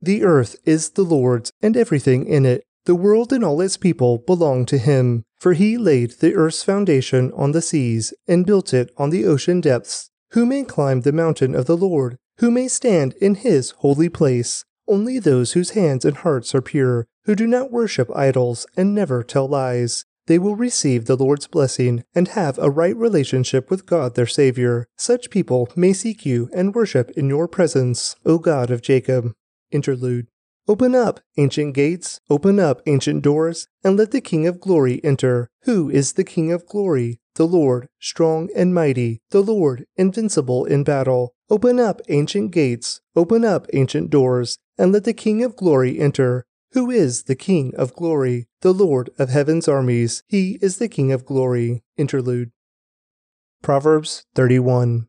The 0.00 0.22
earth 0.22 0.54
is 0.64 0.90
the 0.90 1.02
Lord's 1.02 1.50
and 1.60 1.76
everything 1.76 2.28
in 2.28 2.46
it. 2.46 2.62
The 2.84 2.94
world 2.94 3.32
and 3.32 3.42
all 3.42 3.60
its 3.60 3.76
people 3.76 4.18
belong 4.18 4.64
to 4.66 4.78
him, 4.78 5.24
for 5.40 5.54
he 5.54 5.76
laid 5.76 6.12
the 6.20 6.36
earth's 6.36 6.62
foundation 6.62 7.32
on 7.32 7.50
the 7.50 7.60
seas 7.60 8.14
and 8.28 8.46
built 8.46 8.72
it 8.72 8.92
on 8.96 9.10
the 9.10 9.24
ocean 9.24 9.60
depths. 9.60 10.12
Who 10.34 10.46
may 10.46 10.62
climb 10.62 11.00
the 11.00 11.10
mountain 11.10 11.56
of 11.56 11.66
the 11.66 11.76
Lord? 11.76 12.16
Who 12.38 12.52
may 12.52 12.68
stand 12.68 13.14
in 13.14 13.34
his 13.34 13.72
holy 13.78 14.08
place? 14.08 14.64
Only 14.86 15.18
those 15.18 15.54
whose 15.54 15.70
hands 15.70 16.04
and 16.04 16.18
hearts 16.18 16.54
are 16.54 16.62
pure, 16.62 17.08
who 17.26 17.34
do 17.34 17.46
not 17.46 17.70
worship 17.70 18.08
idols 18.16 18.66
and 18.76 18.94
never 18.94 19.22
tell 19.22 19.46
lies. 19.46 20.04
They 20.26 20.38
will 20.38 20.56
receive 20.56 21.04
the 21.04 21.16
Lord's 21.16 21.46
blessing 21.46 22.02
and 22.14 22.28
have 22.28 22.58
a 22.58 22.70
right 22.70 22.96
relationship 22.96 23.70
with 23.70 23.86
God 23.86 24.14
their 24.14 24.26
Savior. 24.26 24.86
Such 24.96 25.30
people 25.30 25.68
may 25.76 25.92
seek 25.92 26.24
you 26.24 26.48
and 26.52 26.74
worship 26.74 27.10
in 27.10 27.28
your 27.28 27.46
presence, 27.46 28.16
O 28.24 28.38
God 28.38 28.70
of 28.70 28.82
Jacob. 28.82 29.32
Interlude. 29.70 30.26
Open 30.68 30.96
up, 30.96 31.20
ancient 31.36 31.74
gates, 31.74 32.20
open 32.28 32.58
up, 32.58 32.80
ancient 32.86 33.22
doors, 33.22 33.68
and 33.84 33.96
let 33.96 34.10
the 34.10 34.20
King 34.20 34.48
of 34.48 34.60
glory 34.60 35.00
enter. 35.04 35.48
Who 35.62 35.88
is 35.88 36.14
the 36.14 36.24
King 36.24 36.50
of 36.50 36.66
glory? 36.66 37.20
The 37.36 37.46
Lord, 37.46 37.88
strong 38.00 38.48
and 38.56 38.74
mighty, 38.74 39.20
the 39.30 39.42
Lord, 39.42 39.86
invincible 39.96 40.64
in 40.64 40.82
battle. 40.82 41.34
Open 41.48 41.78
up, 41.78 42.00
ancient 42.08 42.50
gates, 42.50 43.00
open 43.14 43.44
up, 43.44 43.66
ancient 43.72 44.10
doors, 44.10 44.58
and 44.76 44.90
let 44.90 45.04
the 45.04 45.12
King 45.12 45.44
of 45.44 45.54
glory 45.54 46.00
enter. 46.00 46.46
Who 46.76 46.90
is 46.90 47.22
the 47.22 47.34
King 47.34 47.74
of 47.76 47.94
glory? 47.94 48.48
The 48.60 48.74
Lord 48.74 49.08
of 49.18 49.30
heaven's 49.30 49.66
armies. 49.66 50.22
He 50.26 50.58
is 50.60 50.76
the 50.76 50.88
King 50.88 51.10
of 51.10 51.24
glory. 51.24 51.82
Interlude. 51.96 52.50
Proverbs 53.62 54.26
31. 54.34 55.08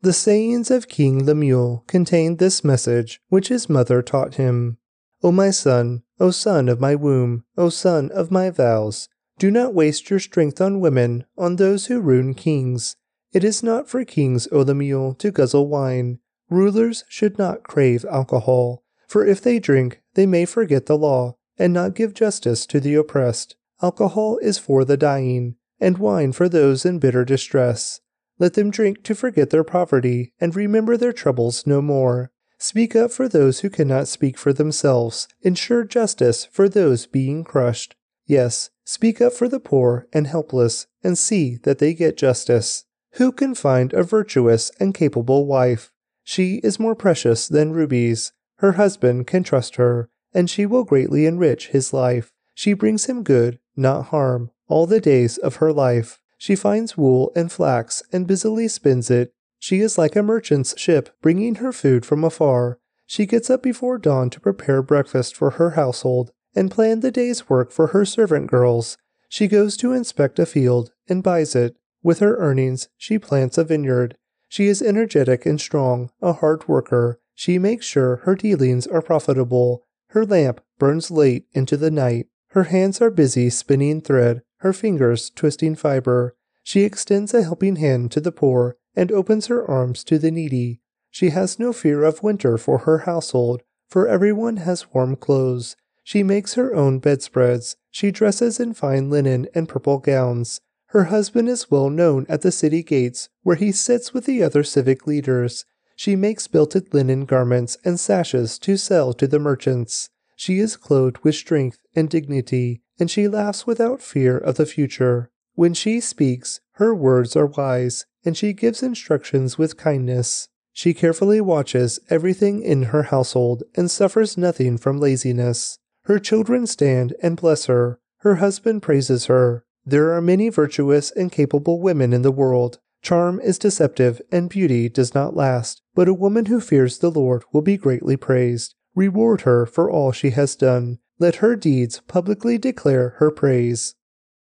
The 0.00 0.14
sayings 0.14 0.70
of 0.70 0.88
King 0.88 1.26
Lemuel 1.26 1.84
contain 1.86 2.38
this 2.38 2.64
message, 2.64 3.20
which 3.28 3.48
his 3.48 3.68
mother 3.68 4.00
taught 4.00 4.36
him. 4.36 4.78
O 5.22 5.30
my 5.30 5.50
son, 5.50 6.02
O 6.18 6.30
son 6.30 6.66
of 6.70 6.80
my 6.80 6.94
womb, 6.94 7.44
O 7.58 7.68
son 7.68 8.10
of 8.12 8.30
my 8.30 8.48
vows, 8.48 9.10
do 9.38 9.50
not 9.50 9.74
waste 9.74 10.08
your 10.08 10.18
strength 10.18 10.62
on 10.62 10.80
women, 10.80 11.26
on 11.36 11.56
those 11.56 11.88
who 11.88 12.00
ruin 12.00 12.32
kings. 12.32 12.96
It 13.34 13.44
is 13.44 13.62
not 13.62 13.86
for 13.86 14.02
kings, 14.06 14.48
O 14.50 14.62
Lemuel, 14.62 15.12
to 15.16 15.30
guzzle 15.30 15.68
wine. 15.68 16.20
Rulers 16.48 17.04
should 17.06 17.36
not 17.36 17.64
crave 17.64 18.06
alcohol. 18.06 18.82
For 19.06 19.26
if 19.26 19.42
they 19.42 19.58
drink, 19.58 20.01
they 20.14 20.26
may 20.26 20.44
forget 20.44 20.86
the 20.86 20.96
law, 20.96 21.36
and 21.58 21.72
not 21.72 21.94
give 21.94 22.14
justice 22.14 22.66
to 22.66 22.80
the 22.80 22.94
oppressed. 22.94 23.56
Alcohol 23.82 24.38
is 24.38 24.58
for 24.58 24.84
the 24.84 24.96
dying, 24.96 25.56
and 25.80 25.98
wine 25.98 26.32
for 26.32 26.48
those 26.48 26.84
in 26.84 26.98
bitter 26.98 27.24
distress. 27.24 28.00
Let 28.38 28.54
them 28.54 28.70
drink 28.70 29.02
to 29.04 29.14
forget 29.14 29.50
their 29.50 29.64
poverty, 29.64 30.32
and 30.40 30.54
remember 30.54 30.96
their 30.96 31.12
troubles 31.12 31.66
no 31.66 31.82
more. 31.82 32.30
Speak 32.58 32.94
up 32.94 33.10
for 33.10 33.28
those 33.28 33.60
who 33.60 33.70
cannot 33.70 34.08
speak 34.08 34.38
for 34.38 34.52
themselves. 34.52 35.26
Ensure 35.42 35.84
justice 35.84 36.44
for 36.44 36.68
those 36.68 37.06
being 37.06 37.42
crushed. 37.42 37.96
Yes, 38.26 38.70
speak 38.84 39.20
up 39.20 39.32
for 39.32 39.48
the 39.48 39.60
poor 39.60 40.06
and 40.12 40.26
helpless, 40.26 40.86
and 41.02 41.18
see 41.18 41.56
that 41.64 41.78
they 41.78 41.92
get 41.92 42.16
justice. 42.16 42.84
Who 43.14 43.32
can 43.32 43.54
find 43.54 43.92
a 43.92 44.02
virtuous 44.02 44.70
and 44.78 44.94
capable 44.94 45.46
wife? 45.46 45.92
She 46.22 46.60
is 46.62 46.78
more 46.78 46.94
precious 46.94 47.48
than 47.48 47.72
rubies. 47.72 48.32
Her 48.62 48.72
husband 48.72 49.26
can 49.26 49.42
trust 49.42 49.74
her, 49.74 50.08
and 50.32 50.48
she 50.48 50.66
will 50.66 50.84
greatly 50.84 51.26
enrich 51.26 51.68
his 51.68 51.92
life. 51.92 52.32
She 52.54 52.74
brings 52.74 53.06
him 53.06 53.24
good, 53.24 53.58
not 53.74 54.06
harm, 54.06 54.52
all 54.68 54.86
the 54.86 55.00
days 55.00 55.36
of 55.36 55.56
her 55.56 55.72
life. 55.72 56.20
She 56.38 56.54
finds 56.54 56.96
wool 56.96 57.32
and 57.34 57.50
flax 57.50 58.04
and 58.12 58.24
busily 58.24 58.68
spins 58.68 59.10
it. 59.10 59.34
She 59.58 59.80
is 59.80 59.98
like 59.98 60.14
a 60.14 60.22
merchant's 60.22 60.78
ship 60.78 61.10
bringing 61.20 61.56
her 61.56 61.72
food 61.72 62.06
from 62.06 62.22
afar. 62.22 62.78
She 63.04 63.26
gets 63.26 63.50
up 63.50 63.64
before 63.64 63.98
dawn 63.98 64.30
to 64.30 64.40
prepare 64.40 64.80
breakfast 64.80 65.34
for 65.34 65.50
her 65.50 65.70
household 65.70 66.30
and 66.54 66.70
plan 66.70 67.00
the 67.00 67.10
day's 67.10 67.48
work 67.48 67.72
for 67.72 67.88
her 67.88 68.04
servant 68.04 68.46
girls. 68.48 68.96
She 69.28 69.48
goes 69.48 69.76
to 69.78 69.92
inspect 69.92 70.38
a 70.38 70.46
field 70.46 70.92
and 71.08 71.22
buys 71.22 71.56
it. 71.56 71.76
With 72.00 72.20
her 72.20 72.36
earnings, 72.36 72.88
she 72.96 73.18
plants 73.18 73.58
a 73.58 73.64
vineyard. 73.64 74.16
She 74.48 74.68
is 74.68 74.82
energetic 74.82 75.46
and 75.46 75.60
strong, 75.60 76.10
a 76.20 76.34
hard 76.34 76.68
worker, 76.68 77.18
she 77.34 77.58
makes 77.58 77.86
sure 77.86 78.16
her 78.16 78.34
dealings 78.34 78.86
are 78.86 79.02
profitable. 79.02 79.84
Her 80.08 80.26
lamp 80.26 80.60
burns 80.78 81.10
late 81.10 81.46
into 81.52 81.76
the 81.76 81.90
night. 81.90 82.26
Her 82.48 82.64
hands 82.64 83.00
are 83.00 83.10
busy 83.10 83.48
spinning 83.50 84.00
thread, 84.00 84.42
her 84.58 84.72
fingers 84.72 85.30
twisting 85.30 85.74
fiber. 85.74 86.36
She 86.62 86.82
extends 86.82 87.32
a 87.34 87.42
helping 87.42 87.76
hand 87.76 88.10
to 88.12 88.20
the 88.20 88.32
poor 88.32 88.76
and 88.94 89.10
opens 89.10 89.46
her 89.46 89.68
arms 89.68 90.04
to 90.04 90.18
the 90.18 90.30
needy. 90.30 90.80
She 91.10 91.30
has 91.30 91.58
no 91.58 91.72
fear 91.72 92.04
of 92.04 92.22
winter 92.22 92.58
for 92.58 92.78
her 92.78 92.98
household, 92.98 93.62
for 93.88 94.06
everyone 94.06 94.58
has 94.58 94.92
warm 94.92 95.16
clothes. 95.16 95.76
She 96.04 96.22
makes 96.22 96.54
her 96.54 96.74
own 96.74 96.98
bedspreads. 96.98 97.76
She 97.90 98.10
dresses 98.10 98.58
in 98.58 98.74
fine 98.74 99.10
linen 99.10 99.46
and 99.54 99.68
purple 99.68 99.98
gowns. 99.98 100.60
Her 100.86 101.04
husband 101.04 101.48
is 101.48 101.70
well 101.70 101.90
known 101.90 102.26
at 102.28 102.42
the 102.42 102.52
city 102.52 102.82
gates, 102.82 103.28
where 103.42 103.56
he 103.56 103.72
sits 103.72 104.12
with 104.12 104.26
the 104.26 104.42
other 104.42 104.62
civic 104.62 105.06
leaders. 105.06 105.64
She 105.96 106.16
makes 106.16 106.48
belted 106.48 106.92
linen 106.92 107.24
garments 107.24 107.76
and 107.84 107.98
sashes 107.98 108.58
to 108.60 108.76
sell 108.76 109.12
to 109.14 109.26
the 109.26 109.38
merchants. 109.38 110.10
She 110.36 110.58
is 110.58 110.76
clothed 110.76 111.18
with 111.18 111.34
strength 111.34 111.78
and 111.94 112.08
dignity, 112.08 112.82
and 112.98 113.10
she 113.10 113.28
laughs 113.28 113.66
without 113.66 114.02
fear 114.02 114.36
of 114.36 114.56
the 114.56 114.66
future. 114.66 115.30
When 115.54 115.74
she 115.74 116.00
speaks, 116.00 116.60
her 116.72 116.94
words 116.94 117.36
are 117.36 117.46
wise, 117.46 118.06
and 118.24 118.36
she 118.36 118.52
gives 118.52 118.82
instructions 118.82 119.58
with 119.58 119.76
kindness. 119.76 120.48
She 120.72 120.94
carefully 120.94 121.40
watches 121.40 122.00
everything 122.08 122.62
in 122.62 122.84
her 122.84 123.04
household 123.04 123.62
and 123.76 123.90
suffers 123.90 124.38
nothing 124.38 124.78
from 124.78 124.98
laziness. 124.98 125.78
Her 126.04 126.18
children 126.18 126.66
stand 126.66 127.14
and 127.22 127.36
bless 127.36 127.66
her. 127.66 128.00
Her 128.18 128.36
husband 128.36 128.82
praises 128.82 129.26
her. 129.26 129.64
There 129.84 130.12
are 130.12 130.22
many 130.22 130.48
virtuous 130.48 131.10
and 131.10 131.30
capable 131.30 131.80
women 131.80 132.12
in 132.12 132.22
the 132.22 132.32
world. 132.32 132.78
Charm 133.02 133.40
is 133.40 133.58
deceptive 133.58 134.22
and 134.30 134.48
beauty 134.48 134.88
does 134.88 135.14
not 135.14 135.36
last, 135.36 135.81
but 135.94 136.08
a 136.08 136.14
woman 136.14 136.46
who 136.46 136.60
fears 136.60 136.98
the 136.98 137.10
Lord 137.10 137.44
will 137.52 137.62
be 137.62 137.76
greatly 137.76 138.16
praised. 138.16 138.74
Reward 138.94 139.42
her 139.42 139.66
for 139.66 139.90
all 139.90 140.12
she 140.12 140.30
has 140.30 140.56
done. 140.56 140.98
Let 141.18 141.36
her 141.36 141.56
deeds 141.56 142.00
publicly 142.06 142.58
declare 142.58 143.10
her 143.18 143.30
praise. 143.30 143.94